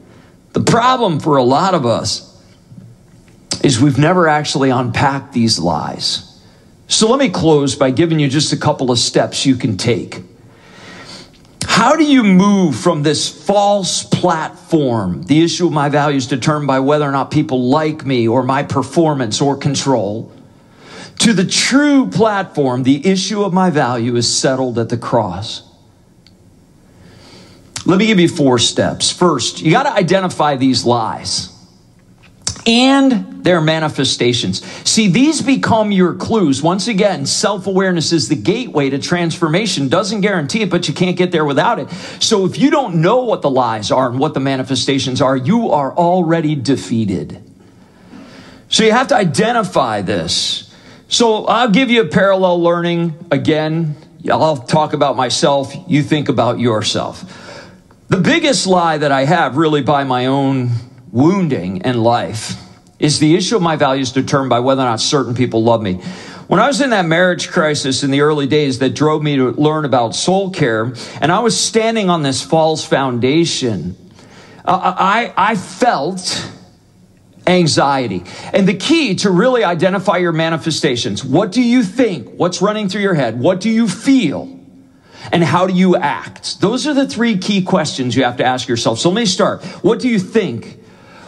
The 0.52 0.62
problem 0.62 1.22
for 1.22 1.38
a 1.38 1.44
lot 1.44 1.74
of 1.74 1.86
us 1.86 2.32
is 3.64 3.80
we've 3.80 3.98
never 3.98 4.28
actually 4.28 4.72
unpacked 4.72 5.34
these 5.34 5.58
lies. 5.58 6.42
So 6.88 7.10
let 7.10 7.20
me 7.20 7.30
close 7.30 7.76
by 7.76 7.92
giving 7.92 8.20
you 8.20 8.28
just 8.28 8.52
a 8.52 8.58
couple 8.58 8.92
of 8.92 9.00
steps 9.00 9.46
you 9.46 9.56
can 9.56 9.78
take. 9.78 10.22
How 11.76 11.98
do 11.98 12.06
you 12.06 12.24
move 12.24 12.78
from 12.78 13.04
this 13.04 13.28
false 13.28 14.02
platform? 14.02 15.24
The 15.24 15.44
issue 15.44 15.68
of 15.68 15.74
my 15.74 15.90
value 15.90 16.16
is 16.16 16.26
determined 16.26 16.68
by 16.68 16.80
whether 16.80 17.04
or 17.04 17.12
not 17.12 17.32
people 17.32 17.68
like 17.68 18.06
me 18.06 18.30
or 18.30 18.44
my 18.44 18.64
performance 18.64 19.42
or 19.42 19.58
control. 19.58 20.32
To 21.20 21.34
the 21.34 21.46
true 21.46 22.10
platform, 22.10 22.84
the 22.84 23.06
issue 23.06 23.44
of 23.44 23.52
my 23.52 23.72
value 23.72 24.16
is 24.16 24.34
settled 24.34 24.80
at 24.80 24.88
the 24.88 24.98
cross. 24.98 25.70
Let 27.86 28.00
me 28.00 28.06
give 28.06 28.22
you 28.22 28.30
four 28.30 28.58
steps. 28.58 29.12
First, 29.12 29.62
you 29.62 29.72
got 29.72 29.84
to 29.84 29.92
identify 29.92 30.56
these 30.56 30.86
lies 30.86 31.55
and 32.66 33.44
their 33.44 33.62
manifestations. 33.62 34.66
See, 34.90 35.08
these 35.08 35.42
become 35.42 35.92
your 35.92 36.16
clues. 36.16 36.64
Once 36.64 36.88
again, 36.88 37.26
self 37.26 37.68
awareness 37.68 38.12
is 38.12 38.28
the 38.28 38.36
gateway 38.36 38.90
to 38.90 39.00
transformation. 39.00 39.88
Doesn't 39.88 40.22
guarantee 40.22 40.64
it, 40.64 40.70
but 40.70 40.88
you 40.88 40.94
can't 40.94 41.16
get 41.16 41.32
there 41.32 41.46
without 41.46 41.80
it. 41.80 41.90
So 42.20 42.46
if 42.46 42.58
you 42.58 42.72
don't 42.72 43.02
know 43.02 43.24
what 43.24 43.42
the 43.42 43.50
lies 43.50 43.92
are 43.92 44.10
and 44.10 44.20
what 44.20 44.34
the 44.34 44.40
manifestations 44.40 45.22
are, 45.22 45.38
you 45.38 45.72
are 45.72 45.96
already 45.96 46.56
defeated. 46.56 47.42
So 48.70 48.84
you 48.84 48.92
have 48.92 49.08
to 49.08 49.16
identify 49.16 50.02
this. 50.02 50.74
So 51.08 51.46
I'll 51.46 51.70
give 51.70 51.92
you 51.92 52.02
a 52.02 52.08
parallel 52.08 52.62
learning 52.62 53.28
again. 53.32 53.96
I'll 54.30 54.58
talk 54.58 54.94
about 54.94 55.16
myself. 55.16 55.74
You 55.88 56.02
think 56.02 56.30
about 56.30 56.60
yourself. 56.60 57.24
The 58.08 58.18
biggest 58.18 58.66
lie 58.66 58.98
that 58.98 59.12
I 59.12 59.26
have, 59.26 59.56
really 59.56 59.82
by 59.82 60.04
my 60.04 60.26
own 60.26 60.72
wounding 61.16 61.78
in 61.78 62.04
life 62.04 62.62
is 63.00 63.20
the 63.20 63.36
issue 63.36 63.56
of 63.56 63.62
my 63.62 63.78
values 63.78 64.12
determined 64.12 64.50
by 64.50 64.60
whether 64.60 64.82
or 64.82 64.86
not 64.86 65.00
certain 65.00 65.34
people 65.34 65.64
love 65.64 65.82
me. 65.82 65.94
When 66.48 66.60
I 66.60 66.68
was 66.68 66.82
in 66.82 66.90
that 66.90 67.06
marriage 67.06 67.50
crisis 67.50 68.04
in 68.04 68.12
the 68.12 68.22
early 68.22 68.48
days 68.48 68.80
that 68.80 68.94
drove 68.94 69.24
me 69.24 69.38
to 69.38 69.52
learn 69.52 69.86
about 69.86 70.14
soul 70.14 70.52
care, 70.52 70.94
and 71.22 71.32
I 71.32 71.40
was 71.40 71.58
standing 71.58 72.10
on 72.10 72.22
this 72.22 72.44
false 72.44 72.84
foundation, 72.86 73.96
uh, 74.66 74.94
I, 74.98 75.34
I 75.38 75.56
felt 75.56 76.52
anxiety. 77.48 78.24
And 78.52 78.68
the 78.68 78.76
key 78.76 79.16
to 79.16 79.32
really 79.32 79.64
identify 79.64 80.18
your 80.18 80.34
manifestations 80.34 81.24
what 81.24 81.54
do 81.54 81.62
you 81.62 81.82
think? 81.82 82.36
What's 82.36 82.62
running 82.62 82.90
through 82.90 83.02
your 83.02 83.14
head? 83.14 83.40
What 83.40 83.62
do 83.62 83.70
you 83.70 83.88
feel? 83.88 84.52
And 85.32 85.44
how 85.44 85.66
do 85.66 85.74
you 85.74 85.96
act? 85.96 86.60
Those 86.60 86.86
are 86.86 86.94
the 86.94 87.08
three 87.08 87.38
key 87.38 87.64
questions 87.64 88.16
you 88.18 88.26
have 88.26 88.38
to 88.38 88.46
ask 88.46 88.68
yourself. 88.68 89.00
So 89.00 89.10
let 89.10 89.16
me 89.16 89.26
start. 89.26 89.64
What 89.82 90.00
do 90.00 90.10
you 90.10 90.20
think? 90.20 90.82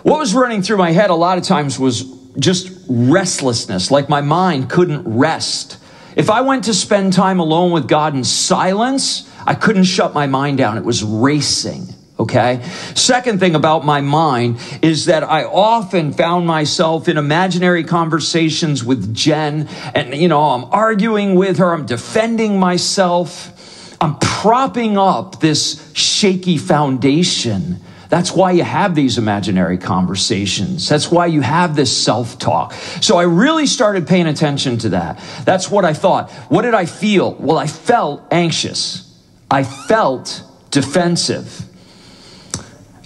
What 0.07 0.19
was 0.19 0.33
running 0.33 0.61
through 0.61 0.77
my 0.77 0.91
head 0.91 1.09
a 1.09 1.15
lot 1.15 1.37
of 1.37 1.43
times 1.43 1.77
was 1.77 2.03
just 2.39 2.71
restlessness, 2.87 3.91
like 3.91 4.07
my 4.07 4.21
mind 4.21 4.69
couldn't 4.69 5.03
rest. 5.05 5.77
If 6.15 6.29
I 6.29 6.39
went 6.39 6.63
to 6.63 6.73
spend 6.73 7.11
time 7.11 7.41
alone 7.41 7.71
with 7.71 7.89
God 7.89 8.15
in 8.15 8.23
silence, 8.23 9.29
I 9.45 9.53
couldn't 9.53 9.83
shut 9.83 10.13
my 10.13 10.25
mind 10.25 10.59
down. 10.59 10.77
It 10.77 10.85
was 10.85 11.03
racing. 11.03 11.93
Okay. 12.17 12.63
Second 12.95 13.41
thing 13.41 13.53
about 13.53 13.83
my 13.83 13.99
mind 13.99 14.61
is 14.81 15.07
that 15.07 15.25
I 15.25 15.43
often 15.43 16.13
found 16.13 16.47
myself 16.47 17.09
in 17.09 17.17
imaginary 17.17 17.83
conversations 17.83 18.85
with 18.85 19.13
Jen 19.13 19.67
and, 19.93 20.15
you 20.15 20.29
know, 20.29 20.41
I'm 20.41 20.63
arguing 20.71 21.35
with 21.35 21.57
her. 21.57 21.73
I'm 21.73 21.85
defending 21.85 22.61
myself. 22.61 23.97
I'm 23.99 24.17
propping 24.19 24.97
up 24.97 25.41
this 25.41 25.91
shaky 25.91 26.57
foundation. 26.57 27.81
That's 28.09 28.31
why 28.31 28.51
you 28.51 28.63
have 28.63 28.95
these 28.95 29.17
imaginary 29.17 29.77
conversations. 29.77 30.87
That's 30.87 31.11
why 31.11 31.25
you 31.25 31.41
have 31.41 31.75
this 31.75 31.95
self 31.95 32.39
talk. 32.39 32.73
So 33.01 33.17
I 33.17 33.23
really 33.23 33.67
started 33.67 34.07
paying 34.07 34.27
attention 34.27 34.77
to 34.79 34.89
that. 34.89 35.21
That's 35.43 35.69
what 35.69 35.85
I 35.85 35.93
thought. 35.93 36.31
What 36.49 36.61
did 36.61 36.73
I 36.73 36.85
feel? 36.85 37.33
Well, 37.35 37.57
I 37.57 37.67
felt 37.67 38.23
anxious. 38.31 39.03
I 39.51 39.63
felt 39.63 40.43
defensive. 40.71 41.63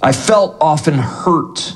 I 0.02 0.12
felt 0.12 0.58
often 0.60 0.96
hurt. 0.96 1.74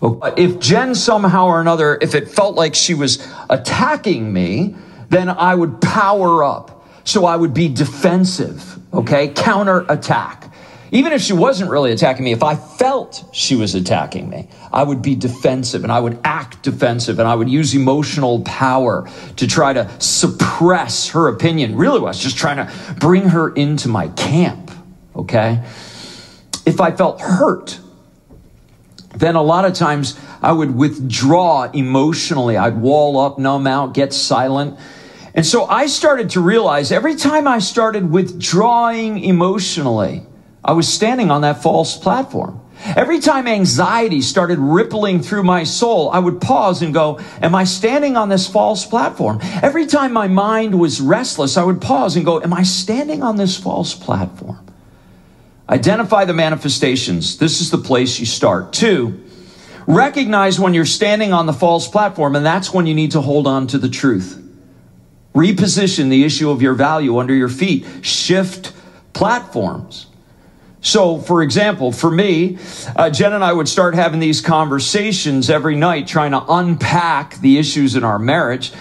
But 0.00 0.38
if 0.38 0.58
Jen 0.58 0.94
somehow 0.94 1.46
or 1.46 1.60
another, 1.60 1.98
if 2.00 2.14
it 2.14 2.28
felt 2.28 2.54
like 2.54 2.74
she 2.74 2.94
was 2.94 3.26
attacking 3.48 4.32
me, 4.32 4.76
then 5.08 5.28
I 5.28 5.54
would 5.54 5.80
power 5.80 6.44
up. 6.44 6.86
So 7.04 7.24
I 7.24 7.36
would 7.36 7.54
be 7.54 7.68
defensive, 7.68 8.78
okay? 8.92 9.28
Counter 9.28 9.86
attack. 9.88 10.52
Even 10.92 11.12
if 11.12 11.20
she 11.20 11.32
wasn't 11.32 11.70
really 11.70 11.90
attacking 11.90 12.24
me, 12.24 12.32
if 12.32 12.42
I 12.42 12.54
felt 12.54 13.24
she 13.32 13.56
was 13.56 13.74
attacking 13.74 14.28
me, 14.28 14.48
I 14.72 14.82
would 14.82 15.02
be 15.02 15.16
defensive 15.16 15.82
and 15.82 15.92
I 15.92 15.98
would 15.98 16.18
act 16.22 16.62
defensive 16.62 17.18
and 17.18 17.26
I 17.26 17.34
would 17.34 17.48
use 17.48 17.74
emotional 17.74 18.42
power 18.42 19.08
to 19.36 19.46
try 19.46 19.72
to 19.72 19.90
suppress 20.00 21.08
her 21.08 21.28
opinion. 21.28 21.76
Really 21.76 21.98
was 21.98 22.18
just 22.18 22.36
trying 22.36 22.58
to 22.58 22.94
bring 22.94 23.28
her 23.30 23.52
into 23.52 23.88
my 23.88 24.08
camp, 24.08 24.70
okay? 25.16 25.64
If 26.64 26.80
I 26.80 26.92
felt 26.92 27.20
hurt, 27.20 27.80
then 29.16 29.34
a 29.34 29.42
lot 29.42 29.64
of 29.64 29.72
times 29.72 30.18
I 30.42 30.52
would 30.52 30.74
withdraw 30.74 31.64
emotionally. 31.64 32.56
I'd 32.56 32.76
wall 32.76 33.18
up, 33.18 33.38
numb 33.38 33.66
out, 33.66 33.94
get 33.94 34.12
silent. 34.12 34.78
And 35.34 35.44
so 35.44 35.64
I 35.66 35.86
started 35.86 36.30
to 36.30 36.40
realize 36.40 36.92
every 36.92 37.16
time 37.16 37.48
I 37.48 37.58
started 37.58 38.10
withdrawing 38.10 39.18
emotionally, 39.22 40.25
I 40.66 40.72
was 40.72 40.92
standing 40.92 41.30
on 41.30 41.42
that 41.42 41.62
false 41.62 41.96
platform. 41.96 42.60
Every 42.84 43.20
time 43.20 43.46
anxiety 43.46 44.20
started 44.20 44.58
rippling 44.58 45.22
through 45.22 45.44
my 45.44 45.62
soul, 45.62 46.10
I 46.10 46.18
would 46.18 46.40
pause 46.40 46.82
and 46.82 46.92
go, 46.92 47.20
Am 47.40 47.54
I 47.54 47.64
standing 47.64 48.16
on 48.16 48.28
this 48.28 48.48
false 48.48 48.84
platform? 48.84 49.38
Every 49.62 49.86
time 49.86 50.12
my 50.12 50.26
mind 50.26 50.78
was 50.78 51.00
restless, 51.00 51.56
I 51.56 51.62
would 51.62 51.80
pause 51.80 52.16
and 52.16 52.24
go, 52.24 52.42
Am 52.42 52.52
I 52.52 52.64
standing 52.64 53.22
on 53.22 53.36
this 53.36 53.56
false 53.56 53.94
platform? 53.94 54.58
Identify 55.68 56.24
the 56.24 56.34
manifestations. 56.34 57.38
This 57.38 57.60
is 57.60 57.70
the 57.70 57.78
place 57.78 58.18
you 58.18 58.26
start. 58.26 58.72
Two, 58.72 59.24
recognize 59.86 60.58
when 60.58 60.74
you're 60.74 60.84
standing 60.84 61.32
on 61.32 61.46
the 61.46 61.52
false 61.52 61.88
platform, 61.88 62.34
and 62.36 62.44
that's 62.44 62.74
when 62.74 62.86
you 62.86 62.94
need 62.94 63.12
to 63.12 63.20
hold 63.20 63.46
on 63.46 63.68
to 63.68 63.78
the 63.78 63.88
truth. 63.88 64.42
Reposition 65.34 66.10
the 66.10 66.24
issue 66.24 66.50
of 66.50 66.60
your 66.60 66.74
value 66.74 67.18
under 67.18 67.34
your 67.34 67.48
feet. 67.48 67.86
Shift 68.02 68.72
platforms. 69.12 70.06
So, 70.80 71.18
for 71.18 71.42
example, 71.42 71.90
for 71.90 72.10
me, 72.10 72.58
uh, 72.94 73.10
Jen 73.10 73.32
and 73.32 73.42
I 73.42 73.52
would 73.52 73.68
start 73.68 73.94
having 73.94 74.20
these 74.20 74.40
conversations 74.40 75.50
every 75.50 75.74
night 75.74 76.06
trying 76.06 76.30
to 76.30 76.44
unpack 76.48 77.36
the 77.38 77.58
issues 77.58 77.96
in 77.96 78.04
our 78.04 78.18
marriage. 78.18 78.72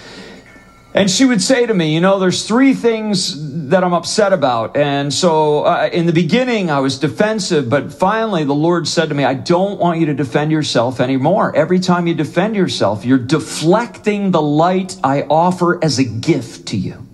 And 0.95 1.11
she 1.11 1.25
would 1.25 1.41
say 1.41 1.65
to 1.65 1.73
me, 1.73 1.93
you 1.93 1.99
know, 1.99 2.19
there's 2.19 2.47
three 2.47 2.73
things 2.73 3.67
that 3.67 3.83
I'm 3.83 3.93
upset 3.93 4.31
about. 4.31 4.77
And 4.77 5.13
so 5.13 5.65
uh, 5.65 5.89
in 5.91 6.05
the 6.05 6.13
beginning, 6.13 6.71
I 6.71 6.79
was 6.79 6.97
defensive, 6.97 7.69
but 7.69 7.93
finally 7.93 8.45
the 8.45 8.53
Lord 8.53 8.87
said 8.87 9.09
to 9.09 9.15
me, 9.15 9.25
I 9.25 9.33
don't 9.33 9.77
want 9.77 9.99
you 9.99 10.05
to 10.05 10.13
defend 10.13 10.53
yourself 10.53 11.01
anymore. 11.01 11.53
Every 11.53 11.81
time 11.81 12.07
you 12.07 12.13
defend 12.13 12.55
yourself, 12.55 13.03
you're 13.03 13.17
deflecting 13.17 14.31
the 14.31 14.41
light 14.41 14.95
I 15.03 15.23
offer 15.23 15.83
as 15.83 15.99
a 15.99 16.05
gift 16.05 16.67
to 16.67 16.77
you. 16.77 17.04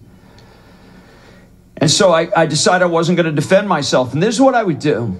And 1.81 1.91
so 1.91 2.13
I, 2.13 2.29
I 2.35 2.45
decided 2.45 2.85
I 2.85 2.87
wasn't 2.87 3.17
going 3.17 3.25
to 3.25 3.41
defend 3.41 3.67
myself. 3.67 4.13
And 4.13 4.23
this 4.23 4.35
is 4.35 4.41
what 4.41 4.55
I 4.55 4.63
would 4.63 4.79
do. 4.79 5.19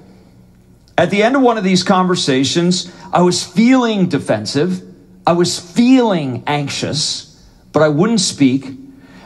At 0.98 1.10
the 1.10 1.24
end 1.24 1.36
of 1.36 1.42
one 1.42 1.58
of 1.58 1.64
these 1.64 1.84
conversations, 1.84 2.94
I 3.12 3.24
was 3.24 3.44
feeling 3.44 4.08
defensive. 4.08 4.82
I 5.28 5.34
was 5.34 5.60
feeling 5.60 6.44
anxious 6.48 7.32
but 7.72 7.84
I 7.84 7.90
wouldn't 7.90 8.20
speak. 8.20 8.68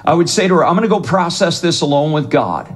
I 0.04 0.13
would 0.13 0.30
say 0.30 0.48
to 0.48 0.56
her, 0.56 0.65
I'm 0.65 0.76
going 0.76 0.88
to 0.88 0.95
go 0.95 1.02
process 1.02 1.62
this 1.62 1.82
alone 1.82 2.12
with 2.12 2.30
God. 2.30 2.74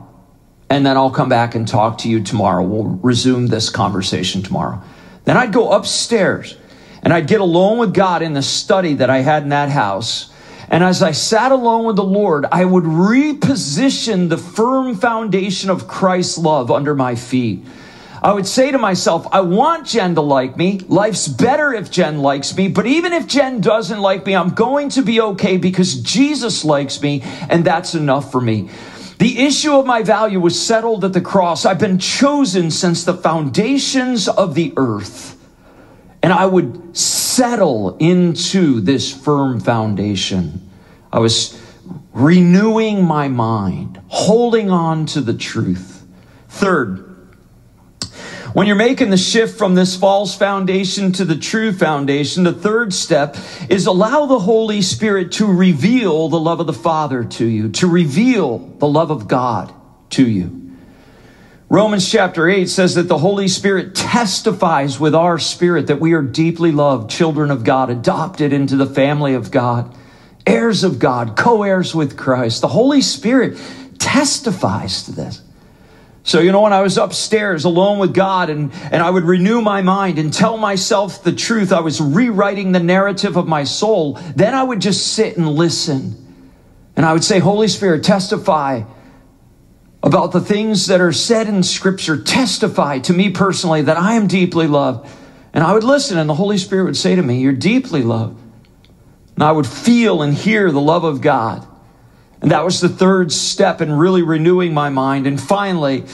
And 0.70 0.86
then 0.86 0.98
I'll 0.98 1.12
come 1.12 1.30
back 1.30 1.56
and 1.56 1.68
talk 1.68 2.00
to 2.00 2.10
you 2.10 2.24
tomorrow. 2.24 2.64
We'll 2.64 3.00
resume 3.02 3.48
this 3.48 3.70
conversation 3.70 4.44
tomorrow. 4.44 4.82
Then 5.26 5.38
I'd 5.38 5.54
go 5.54 5.72
upstairs 5.72 6.58
and 7.02 7.14
I'd 7.14 7.28
get 7.28 7.42
alone 7.42 7.78
with 7.80 7.94
God 7.94 8.22
in 8.22 8.34
the 8.34 8.42
study 8.42 8.96
that 8.96 9.10
I 9.10 9.20
had 9.20 9.44
in 9.44 9.50
that 9.50 9.70
house. 9.70 10.32
And 10.72 10.84
as 10.84 11.02
I 11.02 11.12
sat 11.12 11.52
alone 11.52 11.86
with 11.86 11.96
the 11.96 12.04
Lord, 12.04 12.46
I 12.52 12.64
would 12.64 12.84
reposition 12.84 14.30
the 14.30 14.38
firm 14.38 14.96
foundation 14.96 15.72
of 15.72 15.88
Christ's 15.88 16.38
love 16.38 16.70
under 16.70 16.94
my 16.94 17.16
feet. 17.16 17.66
I 18.22 18.34
would 18.34 18.46
say 18.46 18.70
to 18.72 18.78
myself, 18.78 19.26
I 19.32 19.42
want 19.42 19.88
Jen 19.88 20.14
to 20.16 20.22
like 20.22 20.58
me. 20.58 20.80
Life's 20.88 21.28
better 21.28 21.74
if 21.74 21.90
Jen 21.90 22.20
likes 22.20 22.56
me. 22.56 22.68
But 22.68 22.86
even 22.86 23.14
if 23.14 23.26
Jen 23.26 23.62
doesn't 23.62 24.00
like 24.00 24.26
me, 24.26 24.36
I'm 24.36 24.54
going 24.54 24.90
to 24.90 25.02
be 25.02 25.22
okay 25.22 25.58
because 25.58 26.02
Jesus 26.02 26.66
likes 26.66 27.02
me, 27.02 27.22
and 27.50 27.64
that's 27.64 27.96
enough 27.96 28.32
for 28.32 28.42
me. 28.42 28.70
The 29.20 29.40
issue 29.40 29.74
of 29.74 29.86
my 29.86 30.04
value 30.04 30.40
was 30.40 30.62
settled 30.62 31.04
at 31.04 31.14
the 31.14 31.22
cross. 31.22 31.66
I've 31.66 31.80
been 31.80 31.98
chosen 31.98 32.72
since 32.72 33.06
the 33.06 33.14
foundations 33.14 34.28
of 34.28 34.54
the 34.54 34.74
earth. 34.78 35.39
And 36.22 36.34
I 36.34 36.46
would 36.46 36.98
settle 36.98 37.98
into 37.98 38.82
this 38.82 39.14
firm 39.14 39.60
foundation. 39.60 40.70
I 41.12 41.20
was 41.20 41.60
renewing 42.14 43.04
my 43.04 43.28
mind, 43.28 44.02
holding 44.08 44.70
on 44.70 45.06
to 45.08 45.22
the 45.22 45.34
truth. 45.34 46.06
Third, 46.50 47.10
when 48.54 48.66
you're 48.66 48.76
making 48.76 49.12
the 49.12 49.18
shift 49.18 49.58
from 49.58 49.76
this 49.76 49.96
false 49.96 50.36
foundation 50.36 51.12
to 51.14 51.26
the 51.26 51.36
true 51.36 51.72
foundation, 51.72 52.44
the 52.44 52.52
third 52.52 52.94
step 52.94 53.38
is 53.70 53.86
allow 53.86 54.26
the 54.26 54.40
Holy 54.40 54.82
Spirit 54.82 55.34
to 55.34 55.46
reveal 55.46 56.30
the 56.30 56.40
love 56.40 56.60
of 56.60 56.66
the 56.66 56.74
Father 56.74 57.24
to 57.24 57.46
you, 57.46 57.70
to 57.70 57.88
reveal 57.88 58.58
the 58.58 58.88
love 58.88 59.12
of 59.12 59.28
God 59.28 59.72
to 60.12 60.28
you. 60.28 60.69
Romans 61.72 62.10
chapter 62.10 62.50
8 62.50 62.68
says 62.68 62.96
that 62.96 63.08
the 63.08 63.20
Holy 63.20 63.48
Spirit 63.48 63.94
testifies 63.94 65.00
with 65.00 65.14
our 65.14 65.38
spirit 65.38 65.86
that 65.86 66.00
we 66.00 66.14
are 66.14 66.24
deeply 66.24 66.72
loved, 66.72 67.12
children 67.12 67.52
of 67.52 67.64
God, 67.64 67.92
adopted 67.92 68.52
into 68.54 68.76
the 68.76 68.88
family 68.88 69.36
of 69.36 69.52
God, 69.52 69.96
heirs 70.48 70.84
of 70.84 70.98
God, 70.98 71.38
co 71.38 71.62
heirs 71.62 71.94
with 71.94 72.18
Christ. 72.18 72.62
The 72.62 72.70
Holy 72.70 73.02
Spirit 73.02 73.60
testifies 74.00 75.04
to 75.04 75.12
this. 75.12 75.44
So, 76.24 76.40
you 76.40 76.52
know, 76.52 76.62
when 76.62 76.74
I 76.74 76.82
was 76.82 76.98
upstairs 76.98 77.66
alone 77.66 78.00
with 78.00 78.16
God 78.16 78.50
and, 78.50 78.74
and 78.92 79.04
I 79.04 79.10
would 79.12 79.24
renew 79.24 79.62
my 79.62 79.84
mind 79.84 80.18
and 80.18 80.34
tell 80.34 80.58
myself 80.58 81.24
the 81.24 81.32
truth, 81.32 81.72
I 81.72 81.82
was 81.82 82.02
rewriting 82.02 82.72
the 82.72 82.80
narrative 82.80 83.38
of 83.38 83.48
my 83.48 83.64
soul. 83.64 84.14
Then 84.36 84.56
I 84.56 84.64
would 84.64 84.82
just 84.82 85.14
sit 85.14 85.38
and 85.38 85.48
listen. 85.48 86.16
And 86.96 87.06
I 87.06 87.14
would 87.14 87.24
say, 87.24 87.38
Holy 87.38 87.68
Spirit, 87.68 88.04
testify 88.04 88.82
about 90.02 90.32
the 90.32 90.40
things 90.40 90.88
that 90.88 91.02
are 91.02 91.12
said 91.12 91.48
in 91.48 91.64
Scripture. 91.64 92.22
Testify 92.22 93.00
to 93.00 93.14
me 93.14 93.30
personally 93.32 93.82
that 93.84 93.98
I 93.98 94.14
am 94.14 94.28
deeply 94.28 94.68
loved. 94.68 95.10
And 95.54 95.64
I 95.64 95.74
would 95.74 95.84
listen, 95.84 96.18
and 96.18 96.30
the 96.30 96.36
Holy 96.36 96.58
Spirit 96.58 96.86
would 96.86 96.98
say 96.98 97.16
to 97.16 97.22
me, 97.22 97.40
You're 97.40 97.54
deeply 97.54 98.04
loved. 98.04 98.40
And 99.36 99.44
I 99.44 99.52
would 99.52 99.68
feel 99.68 100.22
and 100.22 100.34
hear 100.34 100.72
the 100.72 100.82
love 100.82 101.04
of 101.04 101.22
God. 101.22 101.66
And 102.42 102.52
that 102.52 102.64
was 102.64 102.80
the 102.80 102.90
third 102.90 103.32
step 103.32 103.82
in 103.82 103.92
really 103.92 104.22
renewing 104.22 104.74
my 104.74 104.90
mind. 104.90 105.28
And 105.28 105.40
finally, 105.40 106.06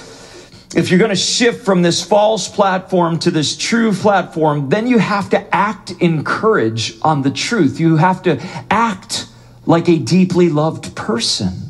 if 0.75 0.89
you're 0.89 0.99
going 0.99 1.09
to 1.09 1.15
shift 1.15 1.63
from 1.63 1.81
this 1.81 2.03
false 2.03 2.47
platform 2.47 3.19
to 3.19 3.31
this 3.31 3.55
true 3.55 3.93
platform, 3.93 4.69
then 4.69 4.87
you 4.87 4.97
have 4.97 5.29
to 5.29 5.55
act 5.55 5.91
in 5.91 6.23
courage 6.23 6.95
on 7.01 7.21
the 7.21 7.31
truth. 7.31 7.79
You 7.79 7.97
have 7.97 8.23
to 8.23 8.39
act 8.69 9.27
like 9.65 9.87
a 9.87 9.97
deeply 9.97 10.49
loved 10.49 10.95
person. 10.95 11.64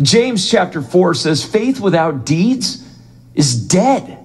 James 0.00 0.48
chapter 0.48 0.80
4 0.80 1.14
says, 1.14 1.44
faith 1.44 1.80
without 1.80 2.24
deeds 2.24 2.86
is 3.34 3.66
dead. 3.66 4.18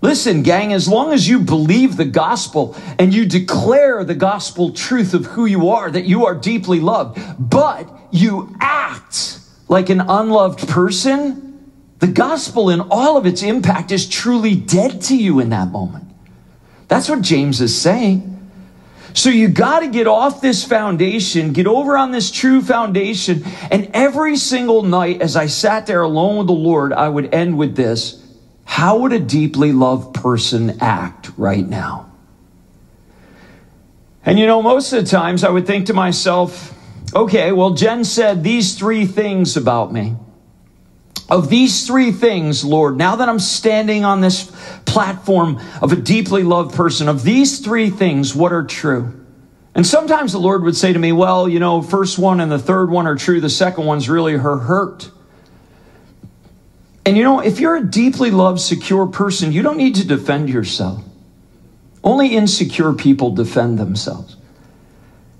Listen, 0.00 0.42
gang, 0.42 0.72
as 0.72 0.88
long 0.88 1.12
as 1.12 1.28
you 1.28 1.38
believe 1.38 1.96
the 1.96 2.04
gospel 2.04 2.76
and 2.98 3.14
you 3.14 3.24
declare 3.24 4.02
the 4.02 4.16
gospel 4.16 4.72
truth 4.72 5.14
of 5.14 5.26
who 5.26 5.46
you 5.46 5.68
are, 5.68 5.90
that 5.90 6.04
you 6.04 6.26
are 6.26 6.34
deeply 6.34 6.80
loved, 6.80 7.20
but 7.38 7.88
you 8.10 8.56
act 8.60 9.38
like 9.68 9.88
an 9.90 10.00
unloved 10.00 10.68
person, 10.68 11.70
the 12.00 12.08
gospel 12.08 12.68
in 12.68 12.80
all 12.80 13.16
of 13.16 13.26
its 13.26 13.44
impact 13.44 13.92
is 13.92 14.08
truly 14.08 14.56
dead 14.56 15.00
to 15.02 15.16
you 15.16 15.38
in 15.38 15.50
that 15.50 15.68
moment. 15.68 16.04
That's 16.88 17.08
what 17.08 17.22
James 17.22 17.60
is 17.60 17.80
saying. 17.80 18.31
So 19.14 19.30
you 19.30 19.48
got 19.48 19.80
to 19.80 19.88
get 19.88 20.06
off 20.06 20.40
this 20.40 20.64
foundation, 20.64 21.52
get 21.52 21.66
over 21.66 21.96
on 21.96 22.10
this 22.10 22.30
true 22.30 22.62
foundation. 22.62 23.44
And 23.70 23.90
every 23.92 24.36
single 24.36 24.82
night 24.82 25.20
as 25.20 25.36
I 25.36 25.46
sat 25.46 25.86
there 25.86 26.02
alone 26.02 26.38
with 26.38 26.46
the 26.46 26.52
Lord, 26.52 26.92
I 26.92 27.08
would 27.08 27.34
end 27.34 27.58
with 27.58 27.76
this. 27.76 28.22
How 28.64 28.98
would 28.98 29.12
a 29.12 29.18
deeply 29.18 29.72
loved 29.72 30.14
person 30.14 30.78
act 30.80 31.30
right 31.36 31.68
now? 31.68 32.10
And 34.24 34.38
you 34.38 34.46
know, 34.46 34.62
most 34.62 34.92
of 34.92 35.04
the 35.04 35.10
times 35.10 35.44
I 35.44 35.50
would 35.50 35.66
think 35.66 35.86
to 35.86 35.94
myself, 35.94 36.74
okay, 37.14 37.52
well, 37.52 37.70
Jen 37.70 38.04
said 38.04 38.42
these 38.42 38.76
three 38.76 39.04
things 39.04 39.56
about 39.56 39.92
me. 39.92 40.16
Of 41.28 41.48
these 41.48 41.86
three 41.86 42.12
things, 42.12 42.64
Lord, 42.64 42.96
now 42.96 43.16
that 43.16 43.28
I'm 43.28 43.38
standing 43.38 44.04
on 44.04 44.20
this 44.20 44.50
platform 44.84 45.60
of 45.80 45.92
a 45.92 45.96
deeply 45.96 46.42
loved 46.42 46.74
person, 46.74 47.08
of 47.08 47.22
these 47.22 47.60
three 47.60 47.90
things, 47.90 48.34
what 48.34 48.52
are 48.52 48.64
true? 48.64 49.18
And 49.74 49.86
sometimes 49.86 50.32
the 50.32 50.38
Lord 50.38 50.62
would 50.64 50.76
say 50.76 50.92
to 50.92 50.98
me, 50.98 51.12
well, 51.12 51.48
you 51.48 51.58
know, 51.58 51.80
first 51.80 52.18
one 52.18 52.40
and 52.40 52.52
the 52.52 52.58
third 52.58 52.90
one 52.90 53.06
are 53.06 53.16
true. 53.16 53.40
The 53.40 53.48
second 53.48 53.86
one's 53.86 54.08
really 54.08 54.34
her 54.34 54.58
hurt. 54.58 55.10
And 57.06 57.16
you 57.16 57.24
know, 57.24 57.40
if 57.40 57.58
you're 57.58 57.76
a 57.76 57.84
deeply 57.84 58.30
loved, 58.30 58.60
secure 58.60 59.06
person, 59.06 59.52
you 59.52 59.62
don't 59.62 59.76
need 59.78 59.96
to 59.96 60.06
defend 60.06 60.50
yourself. 60.50 61.02
Only 62.04 62.36
insecure 62.36 62.92
people 62.92 63.34
defend 63.34 63.78
themselves. 63.78 64.36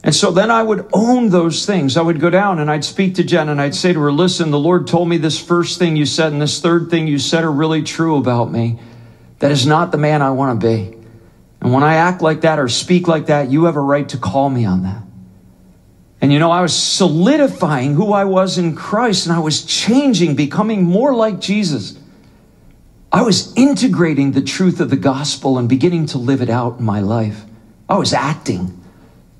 And 0.05 0.15
so 0.15 0.33
then 0.33 0.51
I 0.51 0.62
would 0.62 0.88
own 0.93 1.29
those 1.29 1.65
things. 1.65 1.97
I 1.97 2.03
would 2.03 2.19
go 2.19 2.29
down 2.29 2.59
and 2.59 2.71
I'd 2.71 2.85
speak 2.85 3.15
to 3.17 3.25
Jen 3.25 3.49
and 3.49 3.61
I'd 3.61 3.75
say 3.75 3.93
to 3.93 4.01
her, 4.01 4.11
Listen, 4.11 4.51
the 4.51 4.59
Lord 4.59 4.88
told 4.88 5.09
me 5.09 5.17
this 5.17 5.41
first 5.41 5.79
thing 5.79 5.95
you 5.95 6.07
said 6.07 6.33
and 6.33 6.43
this 6.43 6.61
third 6.61 6.91
thing 6.91 7.07
you 7.07 7.19
said 7.19 7.45
are 7.45 7.53
really 7.53 7.83
true 7.83 8.17
about 8.17 8.51
me. 8.51 8.81
That 9.38 9.53
is 9.53 9.67
not 9.67 9.93
the 9.93 9.99
man 9.99 10.21
I 10.21 10.31
want 10.31 10.61
to 10.61 10.67
be. 10.67 10.97
And 11.61 11.73
when 11.73 11.85
I 11.85 11.95
act 11.95 12.21
like 12.21 12.41
that 12.41 12.59
or 12.59 12.69
speak 12.69 13.07
like 13.07 13.27
that, 13.27 13.51
you 13.51 13.65
have 13.65 13.77
a 13.77 13.81
right 13.81 14.09
to 14.09 14.19
call 14.19 14.51
me 14.51 14.65
on 14.65 14.83
that. 14.83 15.03
And 16.21 16.33
you 16.33 16.41
know, 16.41 16.51
I 16.51 16.62
was 16.62 16.75
solidifying 16.75 17.95
who 17.95 18.12
I 18.12 18.25
was 18.25 18.59
in 18.59 18.75
Christ 18.75 19.27
and 19.27 19.35
I 19.35 19.38
was 19.38 19.65
changing, 19.65 20.35
becoming 20.35 20.83
more 20.83 21.15
like 21.15 21.41
Jesus. 21.41 21.97
I 23.12 23.23
was 23.23 23.55
integrating 23.57 24.33
the 24.33 24.43
truth 24.43 24.81
of 24.81 24.91
the 24.91 24.97
gospel 24.97 25.59
and 25.59 25.69
beginning 25.69 26.07
to 26.07 26.19
live 26.19 26.41
it 26.41 26.51
out 26.51 26.81
in 26.81 26.85
my 26.85 27.01
life. 27.01 27.45
I 27.88 27.99
was 27.99 28.12
acting 28.12 28.82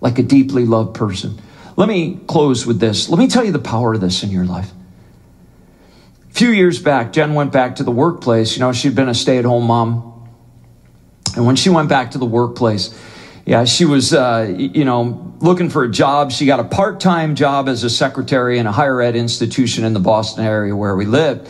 like 0.03 0.19
a 0.19 0.23
deeply 0.23 0.67
loved 0.67 0.95
person. 0.95 1.41
Let 1.77 1.89
me 1.89 2.21
close 2.27 2.67
with 2.67 2.81
this. 2.81 3.09
Let 3.09 3.19
me 3.19 3.29
tell 3.29 3.45
you 3.45 3.53
the 3.53 3.59
power 3.59 3.95
of 3.95 4.01
this 4.01 4.23
in 4.23 4.31
your 4.31 4.45
life. 4.45 4.71
A 6.29 6.35
few 6.35 6.51
years 6.51 6.83
back, 6.83 7.13
Jen 7.13 7.35
went 7.35 7.53
back 7.53 7.77
to 7.77 7.85
the 7.85 7.93
workplace. 7.93 8.55
You 8.57 8.61
know, 8.61 8.73
she'd 8.73 8.97
been 8.97 9.09
a 9.09 9.15
stay 9.15 9.39
at 9.39 9.45
home 9.45 9.65
mom. 9.65 10.29
And 11.37 11.47
when 11.47 11.57
she 11.57 11.71
went 11.71 11.89
back 11.89 12.11
to 12.11 12.19
the 12.19 12.27
workplace, 12.27 12.99
yeah, 13.47 13.65
she 13.65 13.85
was, 13.85 14.13
uh, 14.13 14.53
you 14.57 14.85
know, 14.85 15.35
looking 15.41 15.71
for 15.71 15.85
a 15.85 15.91
job. 15.91 16.33
She 16.33 16.47
got 16.47 16.61
a 16.61 16.65
part 16.65 17.01
time 17.01 17.37
job 17.37 17.69
as 17.69 17.85
a 17.85 17.91
secretary 17.91 18.59
in 18.59 18.67
a 18.67 18.73
higher 18.73 19.01
ed 19.01 19.17
institution 19.17 19.85
in 19.85 19.93
the 19.95 20.01
Boston 20.01 20.45
area 20.45 20.75
where 20.75 20.97
we 20.97 21.07
lived. 21.07 21.49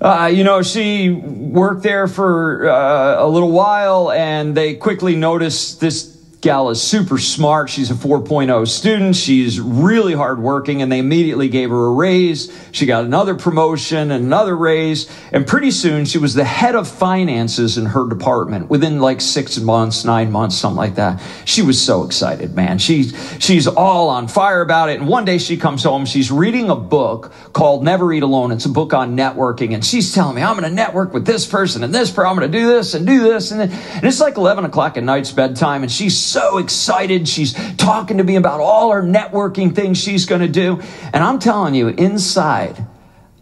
Uh, 0.00 0.30
you 0.32 0.42
know, 0.42 0.62
she 0.62 1.10
worked 1.10 1.82
there 1.82 2.08
for 2.08 2.68
uh, 2.68 3.24
a 3.24 3.28
little 3.28 3.52
while 3.52 4.10
and 4.10 4.56
they 4.56 4.74
quickly 4.74 5.14
noticed 5.16 5.80
this 5.80 6.11
gal 6.42 6.70
is 6.70 6.82
super 6.82 7.18
smart. 7.18 7.70
She's 7.70 7.92
a 7.92 7.94
4.0 7.94 8.66
student. 8.66 9.14
She's 9.14 9.60
really 9.60 10.12
hardworking, 10.12 10.82
and 10.82 10.90
they 10.90 10.98
immediately 10.98 11.48
gave 11.48 11.70
her 11.70 11.84
a 11.86 11.92
raise. 11.92 12.52
She 12.72 12.84
got 12.84 13.04
another 13.04 13.36
promotion, 13.36 14.10
and 14.10 14.24
another 14.24 14.56
raise, 14.56 15.08
and 15.30 15.46
pretty 15.46 15.70
soon 15.70 16.04
she 16.04 16.18
was 16.18 16.34
the 16.34 16.44
head 16.44 16.74
of 16.74 16.88
finances 16.88 17.78
in 17.78 17.86
her 17.86 18.08
department 18.08 18.68
within 18.68 18.98
like 18.98 19.20
six 19.20 19.60
months, 19.60 20.04
nine 20.04 20.32
months, 20.32 20.56
something 20.56 20.76
like 20.76 20.96
that. 20.96 21.22
She 21.44 21.62
was 21.62 21.80
so 21.80 22.02
excited, 22.02 22.56
man. 22.56 22.78
She's 22.78 23.14
she's 23.38 23.68
all 23.68 24.08
on 24.08 24.26
fire 24.26 24.62
about 24.62 24.88
it. 24.88 24.98
And 24.98 25.08
one 25.08 25.24
day 25.24 25.38
she 25.38 25.56
comes 25.56 25.84
home, 25.84 26.04
she's 26.04 26.32
reading 26.32 26.70
a 26.70 26.76
book 26.76 27.32
called 27.52 27.84
Never 27.84 28.12
Eat 28.12 28.24
Alone. 28.24 28.50
It's 28.50 28.66
a 28.66 28.68
book 28.68 28.92
on 28.92 29.16
networking, 29.16 29.74
and 29.74 29.84
she's 29.84 30.12
telling 30.12 30.34
me, 30.34 30.42
I'm 30.42 30.58
going 30.58 30.68
to 30.68 30.74
network 30.74 31.14
with 31.14 31.24
this 31.24 31.46
person 31.46 31.84
and 31.84 31.94
this 31.94 32.10
person. 32.10 32.26
I'm 32.26 32.36
going 32.36 32.50
to 32.50 32.58
do 32.58 32.66
this 32.66 32.94
and 32.94 33.06
do 33.06 33.22
this, 33.22 33.52
and, 33.52 33.60
then, 33.60 33.70
and 33.70 34.04
it's 34.04 34.18
like 34.18 34.36
11 34.36 34.64
o'clock 34.64 34.96
at 34.96 35.04
night's 35.04 35.30
bedtime, 35.30 35.84
and 35.84 35.92
she's 35.92 36.31
so 36.32 36.58
excited. 36.58 37.28
She's 37.28 37.52
talking 37.76 38.18
to 38.18 38.24
me 38.24 38.36
about 38.36 38.60
all 38.60 38.92
her 38.92 39.02
networking 39.02 39.74
things 39.74 39.98
she's 39.98 40.26
going 40.26 40.40
to 40.40 40.48
do. 40.48 40.80
And 41.12 41.22
I'm 41.22 41.38
telling 41.38 41.74
you, 41.74 41.88
inside, 41.88 42.84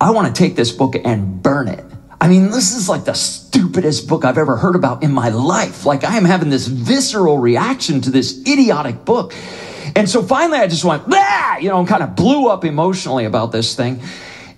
I 0.01 0.11
want 0.11 0.35
to 0.35 0.39
take 0.39 0.57
this 0.57 0.73
book 0.73 0.95
and 1.05 1.43
burn 1.43 1.69
it. 1.69 1.85
I 2.21 2.29
mean, 2.29 2.51
this 2.51 2.75
is 2.75 2.89
like 2.89 3.05
the 3.05 3.15
stupidest 3.15 4.07
book 4.07 4.25
I've 4.25 4.37
ever 4.37 4.57
heard 4.57 4.77
about 4.77 5.03
in 5.03 5.13
my 5.13 5.31
life. 5.31 5.87
Like, 5.87 6.05
I 6.05 6.17
am 6.17 6.25
having 6.25 6.51
this 6.51 6.67
visceral 6.67 7.39
reaction 7.39 8.01
to 8.03 8.11
this 8.11 8.41
idiotic 8.41 9.05
book. 9.05 9.35
And 9.97 10.09
so 10.09 10.23
finally, 10.23 10.59
I 10.59 10.67
just 10.67 10.85
went, 10.85 11.05
ah, 11.09 11.57
you 11.59 11.69
know, 11.69 11.79
and 11.79 11.89
kind 11.89 12.03
of 12.03 12.15
blew 12.15 12.49
up 12.49 12.65
emotionally 12.65 13.25
about 13.25 13.53
this 13.53 13.75
thing. 13.75 14.01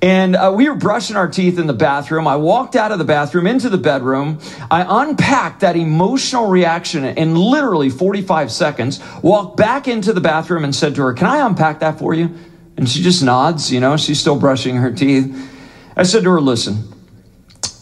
And 0.02 0.34
uh, 0.34 0.52
we 0.54 0.68
were 0.68 0.74
brushing 0.74 1.14
our 1.14 1.28
teeth 1.28 1.60
in 1.60 1.68
the 1.68 1.72
bathroom. 1.72 2.26
I 2.26 2.34
walked 2.34 2.74
out 2.74 2.90
of 2.90 2.98
the 2.98 3.04
bathroom 3.04 3.46
into 3.46 3.70
the 3.70 3.78
bedroom. 3.78 4.40
I 4.68 4.84
unpacked 5.04 5.60
that 5.60 5.76
emotional 5.76 6.48
reaction 6.48 7.04
in 7.04 7.36
literally 7.36 7.88
45 7.88 8.50
seconds, 8.50 9.00
walked 9.22 9.56
back 9.56 9.86
into 9.86 10.12
the 10.12 10.20
bathroom 10.20 10.64
and 10.64 10.74
said 10.74 10.96
to 10.96 11.02
her, 11.02 11.12
Can 11.12 11.28
I 11.28 11.46
unpack 11.46 11.78
that 11.80 12.00
for 12.00 12.14
you? 12.14 12.34
And 12.76 12.88
she 12.88 13.00
just 13.00 13.22
nods, 13.22 13.72
you 13.72 13.78
know, 13.78 13.96
she's 13.96 14.18
still 14.18 14.38
brushing 14.38 14.76
her 14.76 14.90
teeth. 14.92 15.50
I 15.96 16.02
said 16.02 16.24
to 16.24 16.30
her, 16.30 16.40
Listen, 16.40 16.82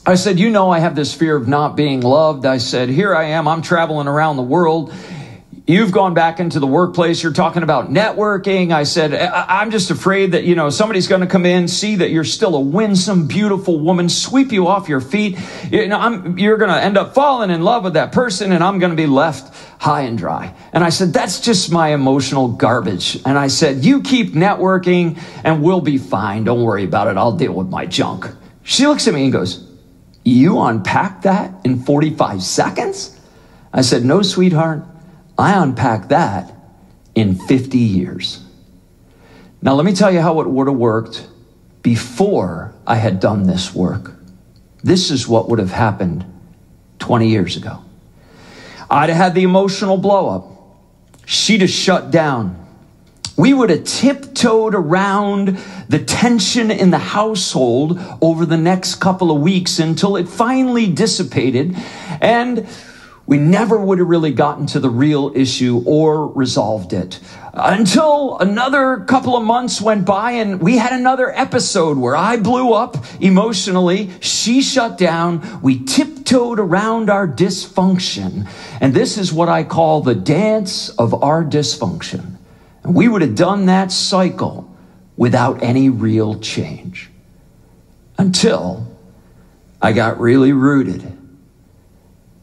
I 0.04 0.16
said, 0.16 0.38
You 0.38 0.50
know, 0.50 0.70
I 0.70 0.80
have 0.80 0.94
this 0.94 1.14
fear 1.14 1.36
of 1.36 1.48
not 1.48 1.74
being 1.74 2.02
loved. 2.02 2.44
I 2.44 2.58
said, 2.58 2.90
Here 2.90 3.14
I 3.14 3.24
am, 3.28 3.48
I'm 3.48 3.62
traveling 3.62 4.08
around 4.08 4.36
the 4.36 4.42
world 4.42 4.92
You've 5.70 5.92
gone 5.92 6.14
back 6.14 6.40
into 6.40 6.58
the 6.58 6.66
workplace. 6.66 7.22
You're 7.22 7.32
talking 7.32 7.62
about 7.62 7.90
networking. 7.90 8.72
I 8.72 8.82
said, 8.82 9.14
I'm 9.14 9.70
just 9.70 9.92
afraid 9.92 10.32
that, 10.32 10.42
you 10.42 10.56
know, 10.56 10.68
somebody's 10.68 11.06
going 11.06 11.20
to 11.20 11.28
come 11.28 11.46
in, 11.46 11.68
see 11.68 11.94
that 11.94 12.10
you're 12.10 12.24
still 12.24 12.56
a 12.56 12.60
winsome, 12.60 13.28
beautiful 13.28 13.78
woman, 13.78 14.08
sweep 14.08 14.50
you 14.50 14.66
off 14.66 14.88
your 14.88 15.00
feet. 15.00 15.38
You 15.70 15.86
know, 15.86 16.00
I'm, 16.00 16.36
you're 16.40 16.56
going 16.56 16.72
to 16.72 16.82
end 16.82 16.98
up 16.98 17.14
falling 17.14 17.50
in 17.50 17.62
love 17.62 17.84
with 17.84 17.92
that 17.92 18.10
person 18.10 18.50
and 18.50 18.64
I'm 18.64 18.80
going 18.80 18.90
to 18.90 18.96
be 18.96 19.06
left 19.06 19.54
high 19.80 20.00
and 20.00 20.18
dry. 20.18 20.56
And 20.72 20.82
I 20.82 20.88
said, 20.88 21.12
that's 21.12 21.38
just 21.38 21.70
my 21.70 21.90
emotional 21.90 22.48
garbage. 22.48 23.22
And 23.24 23.38
I 23.38 23.46
said, 23.46 23.84
you 23.84 24.02
keep 24.02 24.32
networking 24.32 25.22
and 25.44 25.62
we'll 25.62 25.82
be 25.82 25.98
fine. 25.98 26.42
Don't 26.42 26.62
worry 26.62 26.82
about 26.82 27.06
it. 27.06 27.16
I'll 27.16 27.36
deal 27.36 27.52
with 27.52 27.68
my 27.68 27.86
junk. 27.86 28.26
She 28.64 28.88
looks 28.88 29.06
at 29.06 29.14
me 29.14 29.22
and 29.22 29.32
goes, 29.32 29.70
you 30.24 30.60
unpack 30.60 31.22
that 31.22 31.54
in 31.64 31.84
45 31.84 32.42
seconds? 32.42 33.16
I 33.72 33.82
said, 33.82 34.04
no, 34.04 34.22
sweetheart. 34.22 34.89
I 35.40 35.62
unpacked 35.62 36.10
that 36.10 36.52
in 37.14 37.34
50 37.34 37.78
years. 37.78 38.44
Now, 39.62 39.74
let 39.74 39.86
me 39.86 39.94
tell 39.94 40.12
you 40.12 40.20
how 40.20 40.40
it 40.40 40.46
would 40.46 40.66
have 40.66 40.76
worked 40.76 41.26
before 41.82 42.74
I 42.86 42.96
had 42.96 43.20
done 43.20 43.44
this 43.44 43.74
work. 43.74 44.12
This 44.82 45.10
is 45.10 45.26
what 45.26 45.48
would 45.48 45.58
have 45.58 45.70
happened 45.70 46.26
20 46.98 47.28
years 47.28 47.56
ago. 47.56 47.82
I'd 48.90 49.08
have 49.08 49.16
had 49.16 49.34
the 49.34 49.42
emotional 49.42 49.96
blow 49.96 50.28
up. 50.28 51.26
She'd 51.26 51.62
have 51.62 51.70
shut 51.70 52.10
down. 52.10 52.56
We 53.36 53.54
would 53.54 53.70
have 53.70 53.84
tiptoed 53.84 54.74
around 54.74 55.58
the 55.88 56.00
tension 56.00 56.70
in 56.70 56.90
the 56.90 56.98
household 56.98 57.98
over 58.20 58.44
the 58.44 58.58
next 58.58 58.96
couple 58.96 59.30
of 59.30 59.40
weeks 59.40 59.78
until 59.78 60.16
it 60.16 60.28
finally 60.28 60.92
dissipated. 60.92 61.74
And 62.20 62.68
we 63.26 63.38
never 63.38 63.78
would 63.78 63.98
have 63.98 64.08
really 64.08 64.32
gotten 64.32 64.66
to 64.66 64.80
the 64.80 64.90
real 64.90 65.30
issue 65.36 65.82
or 65.86 66.26
resolved 66.26 66.92
it 66.92 67.20
until 67.52 68.38
another 68.38 69.04
couple 69.04 69.36
of 69.36 69.44
months 69.44 69.80
went 69.80 70.04
by 70.04 70.32
and 70.32 70.60
we 70.60 70.78
had 70.78 70.92
another 70.92 71.30
episode 71.36 71.98
where 71.98 72.16
I 72.16 72.36
blew 72.36 72.72
up 72.72 72.96
emotionally. 73.20 74.10
She 74.20 74.62
shut 74.62 74.98
down. 74.98 75.60
We 75.62 75.84
tiptoed 75.84 76.58
around 76.58 77.10
our 77.10 77.28
dysfunction. 77.28 78.48
And 78.80 78.94
this 78.94 79.18
is 79.18 79.32
what 79.32 79.48
I 79.48 79.64
call 79.64 80.00
the 80.00 80.14
dance 80.14 80.88
of 80.90 81.22
our 81.22 81.44
dysfunction. 81.44 82.36
And 82.82 82.94
we 82.94 83.08
would 83.08 83.22
have 83.22 83.34
done 83.34 83.66
that 83.66 83.92
cycle 83.92 84.74
without 85.16 85.62
any 85.62 85.88
real 85.88 86.38
change 86.40 87.10
until 88.16 88.86
I 89.82 89.92
got 89.92 90.20
really 90.20 90.52
rooted 90.52 91.19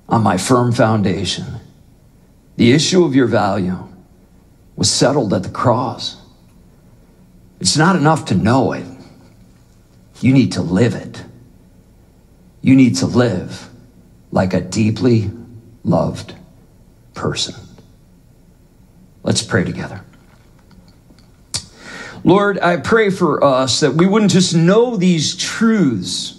on 0.10 0.24
my 0.24 0.38
firm 0.38 0.72
foundation. 0.72 1.46
The 2.56 2.72
issue 2.72 3.04
of 3.04 3.16
your 3.16 3.28
value 3.28 3.88
was 4.76 4.92
settled 4.92 5.34
at 5.34 5.44
the 5.44 5.50
cross. 5.50 6.18
It's 7.60 7.78
not 7.78 7.96
enough 7.96 8.26
to 8.26 8.36
know 8.36 8.72
it. 8.74 8.86
You 10.22 10.34
need 10.34 10.54
to 10.54 10.62
live 10.62 10.96
it. 10.96 11.24
You 12.62 12.76
need 12.76 12.96
to 12.98 13.06
live 13.06 13.70
like 14.32 14.54
a 14.54 14.62
deeply 14.62 15.32
loved 15.84 16.36
person. 17.14 17.56
Let's 19.24 19.44
pray 19.44 19.64
together. 19.64 20.02
Lord, 22.24 22.60
I 22.60 22.78
pray 22.78 23.10
for 23.10 23.44
us 23.44 23.80
that 23.82 23.94
we 23.94 24.06
wouldn't 24.06 24.32
just 24.32 24.56
know 24.56 24.98
these 24.98 25.36
truths 25.36 26.37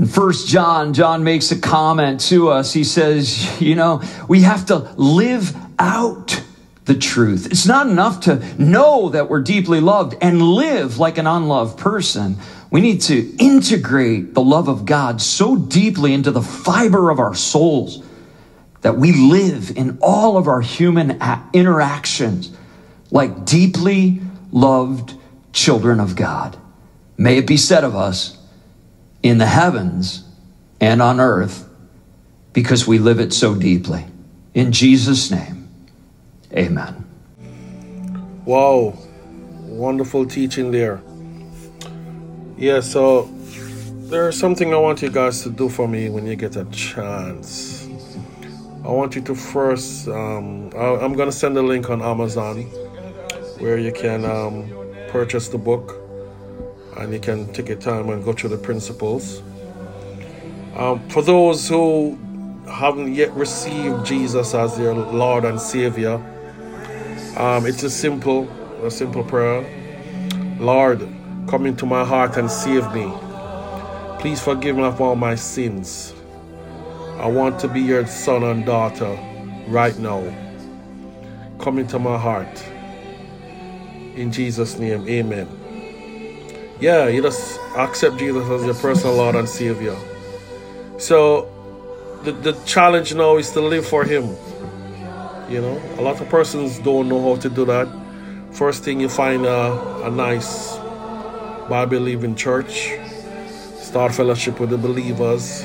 in 0.00 0.06
First 0.06 0.48
John, 0.48 0.94
John 0.94 1.24
makes 1.24 1.52
a 1.52 1.60
comment 1.60 2.20
to 2.28 2.48
us. 2.48 2.72
He 2.72 2.84
says, 2.84 3.60
you 3.60 3.74
know, 3.74 4.00
we 4.28 4.40
have 4.40 4.64
to 4.66 4.76
live 4.96 5.54
out 5.78 6.42
the 6.86 6.94
truth. 6.94 7.48
It's 7.50 7.66
not 7.66 7.86
enough 7.86 8.20
to 8.20 8.36
know 8.58 9.10
that 9.10 9.28
we're 9.28 9.42
deeply 9.42 9.78
loved 9.78 10.16
and 10.22 10.40
live 10.40 10.96
like 10.96 11.18
an 11.18 11.26
unloved 11.26 11.78
person. 11.78 12.38
We 12.70 12.80
need 12.80 13.02
to 13.02 13.36
integrate 13.36 14.32
the 14.32 14.40
love 14.40 14.68
of 14.68 14.86
God 14.86 15.20
so 15.20 15.54
deeply 15.54 16.14
into 16.14 16.30
the 16.30 16.40
fiber 16.40 17.10
of 17.10 17.18
our 17.18 17.34
souls 17.34 18.02
that 18.80 18.96
we 18.96 19.12
live 19.12 19.76
in 19.76 19.98
all 20.00 20.38
of 20.38 20.48
our 20.48 20.62
human 20.62 21.20
interactions 21.52 22.50
like 23.10 23.44
deeply 23.44 24.22
loved 24.50 25.12
children 25.52 26.00
of 26.00 26.16
God. 26.16 26.56
May 27.18 27.36
it 27.36 27.46
be 27.46 27.58
said 27.58 27.84
of 27.84 27.94
us 27.94 28.39
in 29.22 29.38
the 29.38 29.46
heavens 29.46 30.24
and 30.80 31.02
on 31.02 31.20
earth 31.20 31.68
because 32.52 32.86
we 32.86 32.98
live 32.98 33.20
it 33.20 33.32
so 33.32 33.54
deeply. 33.54 34.04
In 34.54 34.72
Jesus' 34.72 35.30
name, 35.30 35.68
amen. 36.52 37.04
Wow, 38.44 38.98
wonderful 39.62 40.26
teaching 40.26 40.70
there. 40.70 41.00
Yeah, 42.56 42.80
so 42.80 43.30
there's 44.10 44.38
something 44.38 44.74
I 44.74 44.76
want 44.76 45.02
you 45.02 45.10
guys 45.10 45.42
to 45.42 45.50
do 45.50 45.68
for 45.68 45.86
me 45.86 46.10
when 46.10 46.26
you 46.26 46.36
get 46.36 46.56
a 46.56 46.64
chance. 46.66 47.88
I 48.84 48.88
want 48.88 49.14
you 49.14 49.20
to 49.22 49.34
first, 49.34 50.08
um, 50.08 50.70
I'm 50.74 51.12
going 51.12 51.28
to 51.28 51.36
send 51.36 51.56
a 51.56 51.62
link 51.62 51.90
on 51.90 52.02
Amazon 52.02 52.62
where 53.60 53.78
you 53.78 53.92
can 53.92 54.24
um, 54.24 54.72
purchase 55.08 55.48
the 55.48 55.58
book 55.58 56.00
and 57.00 57.14
you 57.14 57.18
can 57.18 57.50
take 57.54 57.68
your 57.68 57.78
time 57.78 58.10
and 58.10 58.22
go 58.22 58.32
through 58.32 58.50
the 58.50 58.58
principles. 58.58 59.42
Um, 60.76 61.08
for 61.08 61.22
those 61.22 61.66
who 61.68 62.18
haven't 62.70 63.14
yet 63.14 63.32
received 63.32 64.04
Jesus 64.04 64.54
as 64.54 64.76
their 64.76 64.94
Lord 64.94 65.44
and 65.44 65.58
Savior, 65.60 66.14
um, 67.36 67.64
it's 67.66 67.82
a 67.82 67.90
simple, 67.90 68.48
a 68.84 68.90
simple 68.90 69.24
prayer. 69.24 69.64
Lord, 70.58 71.00
come 71.48 71.64
into 71.64 71.86
my 71.86 72.04
heart 72.04 72.36
and 72.36 72.50
save 72.50 72.92
me. 72.92 73.10
Please 74.20 74.42
forgive 74.42 74.76
me 74.76 74.84
of 74.84 75.00
all 75.00 75.16
my 75.16 75.34
sins. 75.34 76.14
I 77.18 77.26
want 77.26 77.58
to 77.60 77.68
be 77.68 77.80
your 77.80 78.06
son 78.06 78.44
and 78.44 78.66
daughter 78.66 79.18
right 79.68 79.98
now. 79.98 80.22
Come 81.58 81.78
into 81.78 81.98
my 81.98 82.18
heart. 82.18 82.62
In 84.16 84.30
Jesus' 84.30 84.78
name, 84.78 85.08
amen. 85.08 85.59
Yeah, 86.80 87.08
you 87.08 87.20
just 87.20 87.60
accept 87.76 88.16
Jesus 88.16 88.48
as 88.48 88.64
your 88.64 88.74
personal 88.74 89.16
Lord 89.16 89.34
and 89.34 89.48
Savior. 89.48 89.96
So, 90.98 91.48
the, 92.24 92.32
the 92.32 92.52
challenge 92.64 93.14
now 93.14 93.36
is 93.36 93.50
to 93.50 93.60
live 93.60 93.86
for 93.86 94.04
Him. 94.04 94.34
You 95.50 95.60
know, 95.60 95.82
a 95.98 96.02
lot 96.02 96.20
of 96.20 96.28
persons 96.30 96.78
don't 96.78 97.08
know 97.08 97.20
how 97.22 97.40
to 97.40 97.50
do 97.50 97.64
that. 97.66 97.88
First 98.52 98.82
thing 98.82 99.00
you 99.00 99.08
find 99.08 99.44
a, 99.44 100.06
a 100.06 100.10
nice 100.10 100.76
Bible 101.68 101.98
believing 101.98 102.34
church, 102.34 102.90
start 103.78 104.14
fellowship 104.14 104.58
with 104.58 104.70
the 104.70 104.78
believers, 104.78 105.64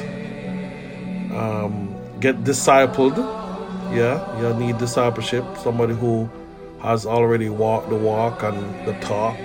um, 1.33 1.95
get 2.19 2.43
discipled. 2.43 3.17
Yeah, 3.93 4.19
you 4.41 4.53
need 4.59 4.77
discipleship. 4.79 5.45
Somebody 5.63 5.93
who 5.93 6.29
has 6.81 7.05
already 7.05 7.49
walked 7.49 7.89
the 7.89 7.95
walk 7.95 8.43
and 8.43 8.57
the 8.85 8.93
talk, 8.99 9.37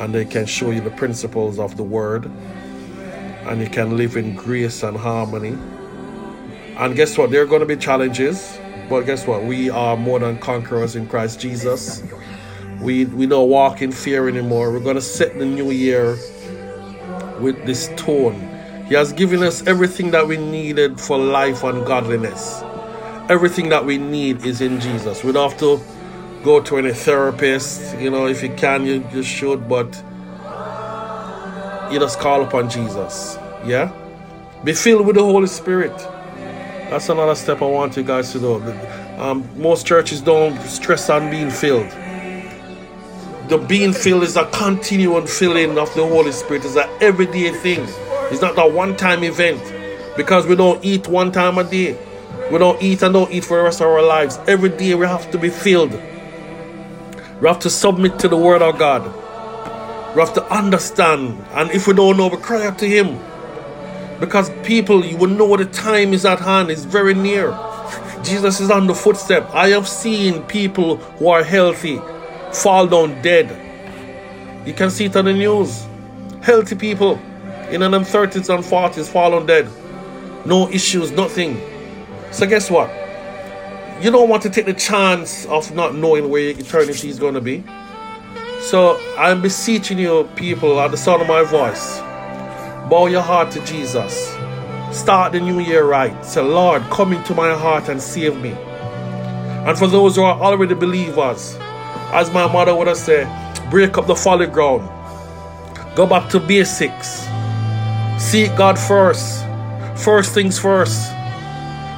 and 0.00 0.14
they 0.14 0.24
can 0.24 0.46
show 0.46 0.70
you 0.70 0.80
the 0.80 0.90
principles 0.90 1.58
of 1.58 1.76
the 1.76 1.82
word, 1.82 2.24
and 3.46 3.60
you 3.60 3.68
can 3.68 3.96
live 3.96 4.16
in 4.16 4.34
grace 4.34 4.82
and 4.82 4.96
harmony. 4.96 5.56
And 6.78 6.96
guess 6.96 7.18
what? 7.18 7.30
There 7.30 7.42
are 7.42 7.46
going 7.46 7.60
to 7.60 7.66
be 7.66 7.76
challenges, 7.76 8.58
but 8.88 9.02
guess 9.02 9.26
what? 9.26 9.44
We 9.44 9.68
are 9.68 9.98
more 9.98 10.18
than 10.18 10.38
conquerors 10.38 10.96
in 10.96 11.06
Christ 11.06 11.38
Jesus. 11.38 12.02
We 12.80 13.04
we 13.04 13.26
don't 13.26 13.50
walk 13.50 13.82
in 13.82 13.92
fear 13.92 14.26
anymore. 14.26 14.72
We're 14.72 14.80
going 14.80 14.96
to 14.96 15.02
set 15.02 15.38
the 15.38 15.44
new 15.44 15.70
year 15.70 16.16
with 17.38 17.66
this 17.66 17.90
tone. 17.96 18.40
He 18.86 18.94
has 18.94 19.12
given 19.12 19.42
us 19.42 19.66
everything 19.66 20.10
that 20.12 20.26
we 20.26 20.38
needed 20.38 20.98
for 20.98 21.18
life 21.18 21.62
and 21.62 21.86
godliness. 21.86 22.62
Everything 23.28 23.68
that 23.68 23.84
we 23.84 23.98
need 23.98 24.44
is 24.46 24.62
in 24.62 24.80
Jesus. 24.80 25.22
We 25.22 25.32
don't 25.32 25.50
have 25.50 25.60
to 25.60 25.80
go 26.42 26.60
to 26.60 26.78
any 26.78 26.92
therapist. 26.92 27.98
You 27.98 28.10
know, 28.10 28.26
if 28.26 28.42
you 28.42 28.54
can, 28.54 28.86
you, 28.86 29.04
you 29.12 29.22
should, 29.22 29.68
but 29.68 29.86
you 31.92 31.98
just 31.98 32.18
call 32.20 32.42
upon 32.42 32.70
Jesus. 32.70 33.36
Yeah? 33.64 33.92
Be 34.64 34.72
filled 34.72 35.06
with 35.06 35.16
the 35.16 35.22
Holy 35.22 35.46
Spirit. 35.46 35.96
That's 36.90 37.08
another 37.08 37.34
step 37.34 37.62
I 37.62 37.66
want 37.66 37.96
you 37.96 38.02
guys 38.02 38.32
to 38.32 38.38
do. 38.38 38.54
Um, 39.18 39.48
most 39.60 39.86
churches 39.86 40.20
don't 40.20 40.58
stress 40.62 41.08
on 41.10 41.30
being 41.30 41.50
filled. 41.50 41.90
The 43.48 43.58
being 43.58 43.92
filled 43.92 44.22
is 44.22 44.36
a 44.36 44.44
continual 44.46 45.26
filling 45.26 45.78
of 45.78 45.92
the 45.94 46.06
Holy 46.06 46.32
Spirit. 46.32 46.64
It's 46.64 46.76
an 46.76 46.88
everyday 47.00 47.50
thing. 47.50 47.80
It's 48.30 48.40
not 48.40 48.58
a 48.58 48.66
one-time 48.68 49.24
event. 49.24 49.60
Because 50.16 50.46
we 50.46 50.56
don't 50.56 50.84
eat 50.84 51.08
one 51.08 51.32
time 51.32 51.58
a 51.58 51.64
day. 51.64 51.98
We 52.50 52.58
don't 52.58 52.80
eat 52.82 53.02
and 53.02 53.14
don't 53.14 53.30
eat 53.30 53.44
for 53.44 53.58
the 53.58 53.64
rest 53.64 53.80
of 53.80 53.86
our 53.86 54.02
lives. 54.02 54.38
Every 54.46 54.68
day 54.68 54.94
we 54.94 55.06
have 55.06 55.30
to 55.30 55.38
be 55.38 55.50
filled. 55.50 55.92
We 57.40 57.48
have 57.48 57.58
to 57.60 57.70
submit 57.70 58.18
to 58.18 58.28
the 58.28 58.36
Word 58.36 58.60
of 58.60 58.78
God. 58.78 59.04
We 60.14 60.20
have 60.20 60.34
to 60.34 60.44
understand. 60.52 61.42
And 61.52 61.70
if 61.70 61.86
we 61.86 61.94
don't 61.94 62.16
know, 62.16 62.28
we 62.28 62.36
cry 62.36 62.66
out 62.66 62.78
to 62.80 62.88
Him. 62.88 63.18
Because 64.20 64.50
people, 64.62 65.04
you 65.04 65.16
will 65.16 65.30
know 65.30 65.56
the 65.56 65.64
time 65.64 66.12
is 66.12 66.26
at 66.26 66.40
hand, 66.40 66.70
it's 66.70 66.84
very 66.84 67.14
near. 67.14 67.56
Jesus 68.22 68.60
is 68.60 68.70
on 68.70 68.86
the 68.86 68.94
footstep. 68.94 69.48
I 69.54 69.68
have 69.68 69.88
seen 69.88 70.42
people 70.42 70.96
who 70.96 71.28
are 71.28 71.42
healthy 71.42 71.98
fall 72.52 72.86
down 72.86 73.22
dead. 73.22 73.48
You 74.66 74.74
can 74.74 74.90
see 74.90 75.06
it 75.06 75.16
on 75.16 75.24
the 75.24 75.32
news. 75.32 75.86
Healthy 76.42 76.76
people 76.76 77.18
in 77.70 77.80
them 77.80 77.92
30s 77.92 78.54
and 78.54 78.62
40s 78.62 79.08
fall 79.08 79.30
down 79.30 79.46
dead. 79.46 79.68
No 80.44 80.68
issues, 80.68 81.10
nothing. 81.12 81.58
So 82.32 82.46
guess 82.46 82.70
what? 82.70 82.99
You 84.00 84.10
don't 84.10 84.28
want 84.28 84.42
to 84.44 84.50
take 84.50 84.66
the 84.66 84.74
chance 84.74 85.44
of 85.46 85.74
not 85.74 85.94
knowing 85.94 86.30
where 86.30 86.50
eternity 86.50 87.08
is 87.08 87.18
going 87.18 87.34
to 87.34 87.40
be. 87.40 87.62
So 88.60 88.98
I'm 89.18 89.42
beseeching 89.42 89.98
you, 89.98 90.28
people, 90.36 90.80
at 90.80 90.90
the 90.90 90.96
sound 90.96 91.20
of 91.20 91.28
my 91.28 91.42
voice, 91.42 91.98
bow 92.88 93.08
your 93.08 93.20
heart 93.20 93.50
to 93.52 93.64
Jesus. 93.64 94.34
Start 94.90 95.32
the 95.32 95.40
new 95.40 95.60
year 95.60 95.84
right. 95.84 96.24
Say, 96.24 96.40
Lord, 96.40 96.82
come 96.84 97.12
into 97.12 97.34
my 97.34 97.54
heart 97.54 97.88
and 97.88 98.00
save 98.00 98.36
me. 98.40 98.50
And 98.50 99.78
for 99.78 99.86
those 99.86 100.16
who 100.16 100.22
are 100.22 100.40
already 100.40 100.74
believers, 100.74 101.56
as 102.12 102.32
my 102.32 102.50
mother 102.50 102.74
would 102.74 102.86
have 102.86 102.96
said, 102.96 103.28
break 103.70 103.98
up 103.98 104.06
the 104.06 104.16
folly 104.16 104.46
ground. 104.46 104.88
Go 105.94 106.06
back 106.06 106.30
to 106.30 106.40
basics. 106.40 107.28
Seek 108.18 108.56
God 108.56 108.78
first. 108.78 109.44
First 109.96 110.32
things 110.32 110.58
first. 110.58 111.12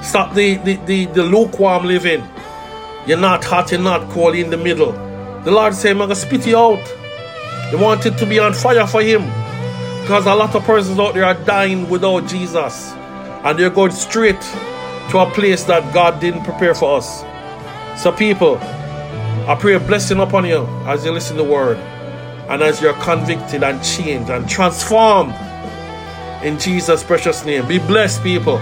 Stop 0.02 0.34
the, 0.34 0.56
the, 0.56 0.76
the, 0.86 1.06
the 1.06 1.22
lukewarm 1.22 1.86
living. 1.86 2.26
You're 3.06 3.18
not 3.18 3.44
hot, 3.44 3.70
you're 3.70 3.80
not 3.80 4.10
cold, 4.10 4.34
in 4.34 4.50
the 4.50 4.56
middle. 4.56 4.92
The 5.44 5.50
Lord 5.50 5.74
said, 5.74 5.92
I'm 5.92 5.98
going 5.98 6.08
to 6.10 6.16
spit 6.16 6.46
you 6.46 6.56
out. 6.56 6.84
They 7.70 7.76
wanted 7.76 8.18
to 8.18 8.26
be 8.26 8.38
on 8.38 8.52
fire 8.52 8.86
for 8.86 9.02
Him. 9.02 9.22
Because 10.02 10.26
a 10.26 10.34
lot 10.34 10.54
of 10.54 10.64
persons 10.64 10.98
out 10.98 11.14
there 11.14 11.24
are 11.24 11.34
dying 11.34 11.88
without 11.88 12.26
Jesus. 12.26 12.92
And 13.44 13.58
they're 13.58 13.70
going 13.70 13.92
straight 13.92 14.40
to 15.10 15.18
a 15.18 15.30
place 15.30 15.64
that 15.64 15.94
God 15.94 16.20
didn't 16.20 16.44
prepare 16.44 16.74
for 16.74 16.98
us. 16.98 17.24
So, 18.00 18.10
people, 18.12 18.58
I 18.58 19.56
pray 19.58 19.74
a 19.74 19.80
blessing 19.80 20.18
upon 20.18 20.46
you 20.46 20.64
as 20.86 21.04
you 21.04 21.12
listen 21.12 21.36
to 21.36 21.42
the 21.42 21.48
word 21.48 21.76
and 22.48 22.62
as 22.62 22.80
you're 22.80 22.94
convicted 22.94 23.62
and 23.62 23.82
changed 23.82 24.30
and 24.30 24.48
transformed 24.48 25.34
in 26.44 26.58
Jesus' 26.58 27.02
precious 27.02 27.44
name. 27.44 27.66
Be 27.68 27.78
blessed, 27.78 28.22
people. 28.22 28.60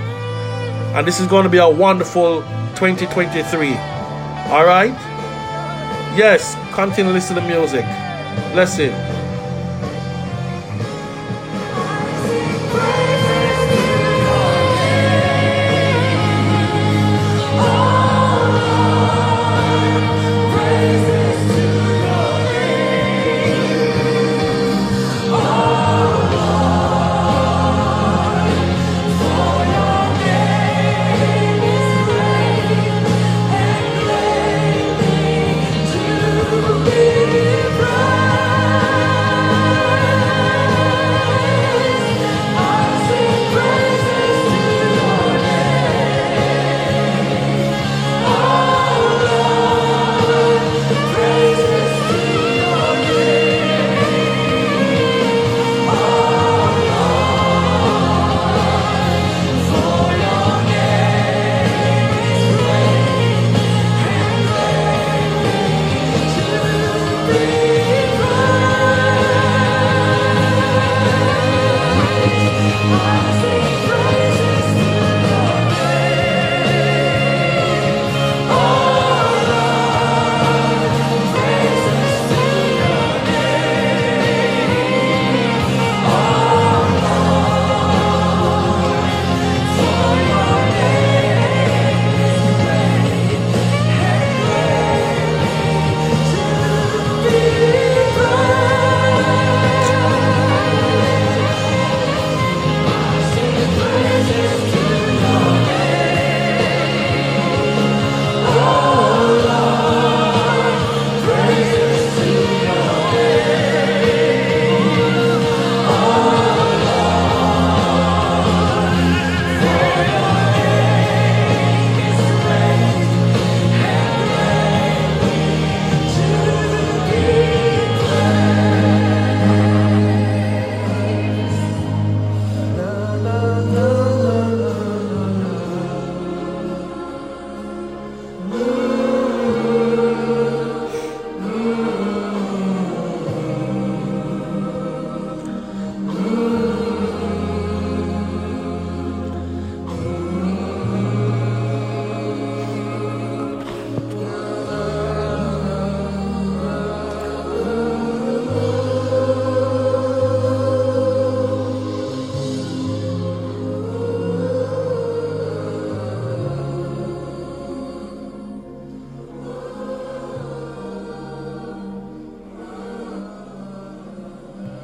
And 0.94 1.06
this 1.06 1.20
is 1.20 1.26
going 1.28 1.44
to 1.44 1.50
be 1.50 1.58
a 1.58 1.68
wonderful 1.68 2.42
2023. 2.74 3.68
All 4.50 4.64
right? 4.64 4.92
Yes, 6.16 6.56
continue 6.74 7.12
listening 7.12 7.44
to 7.44 7.48
music. 7.48 7.84
Blessing. 8.52 9.09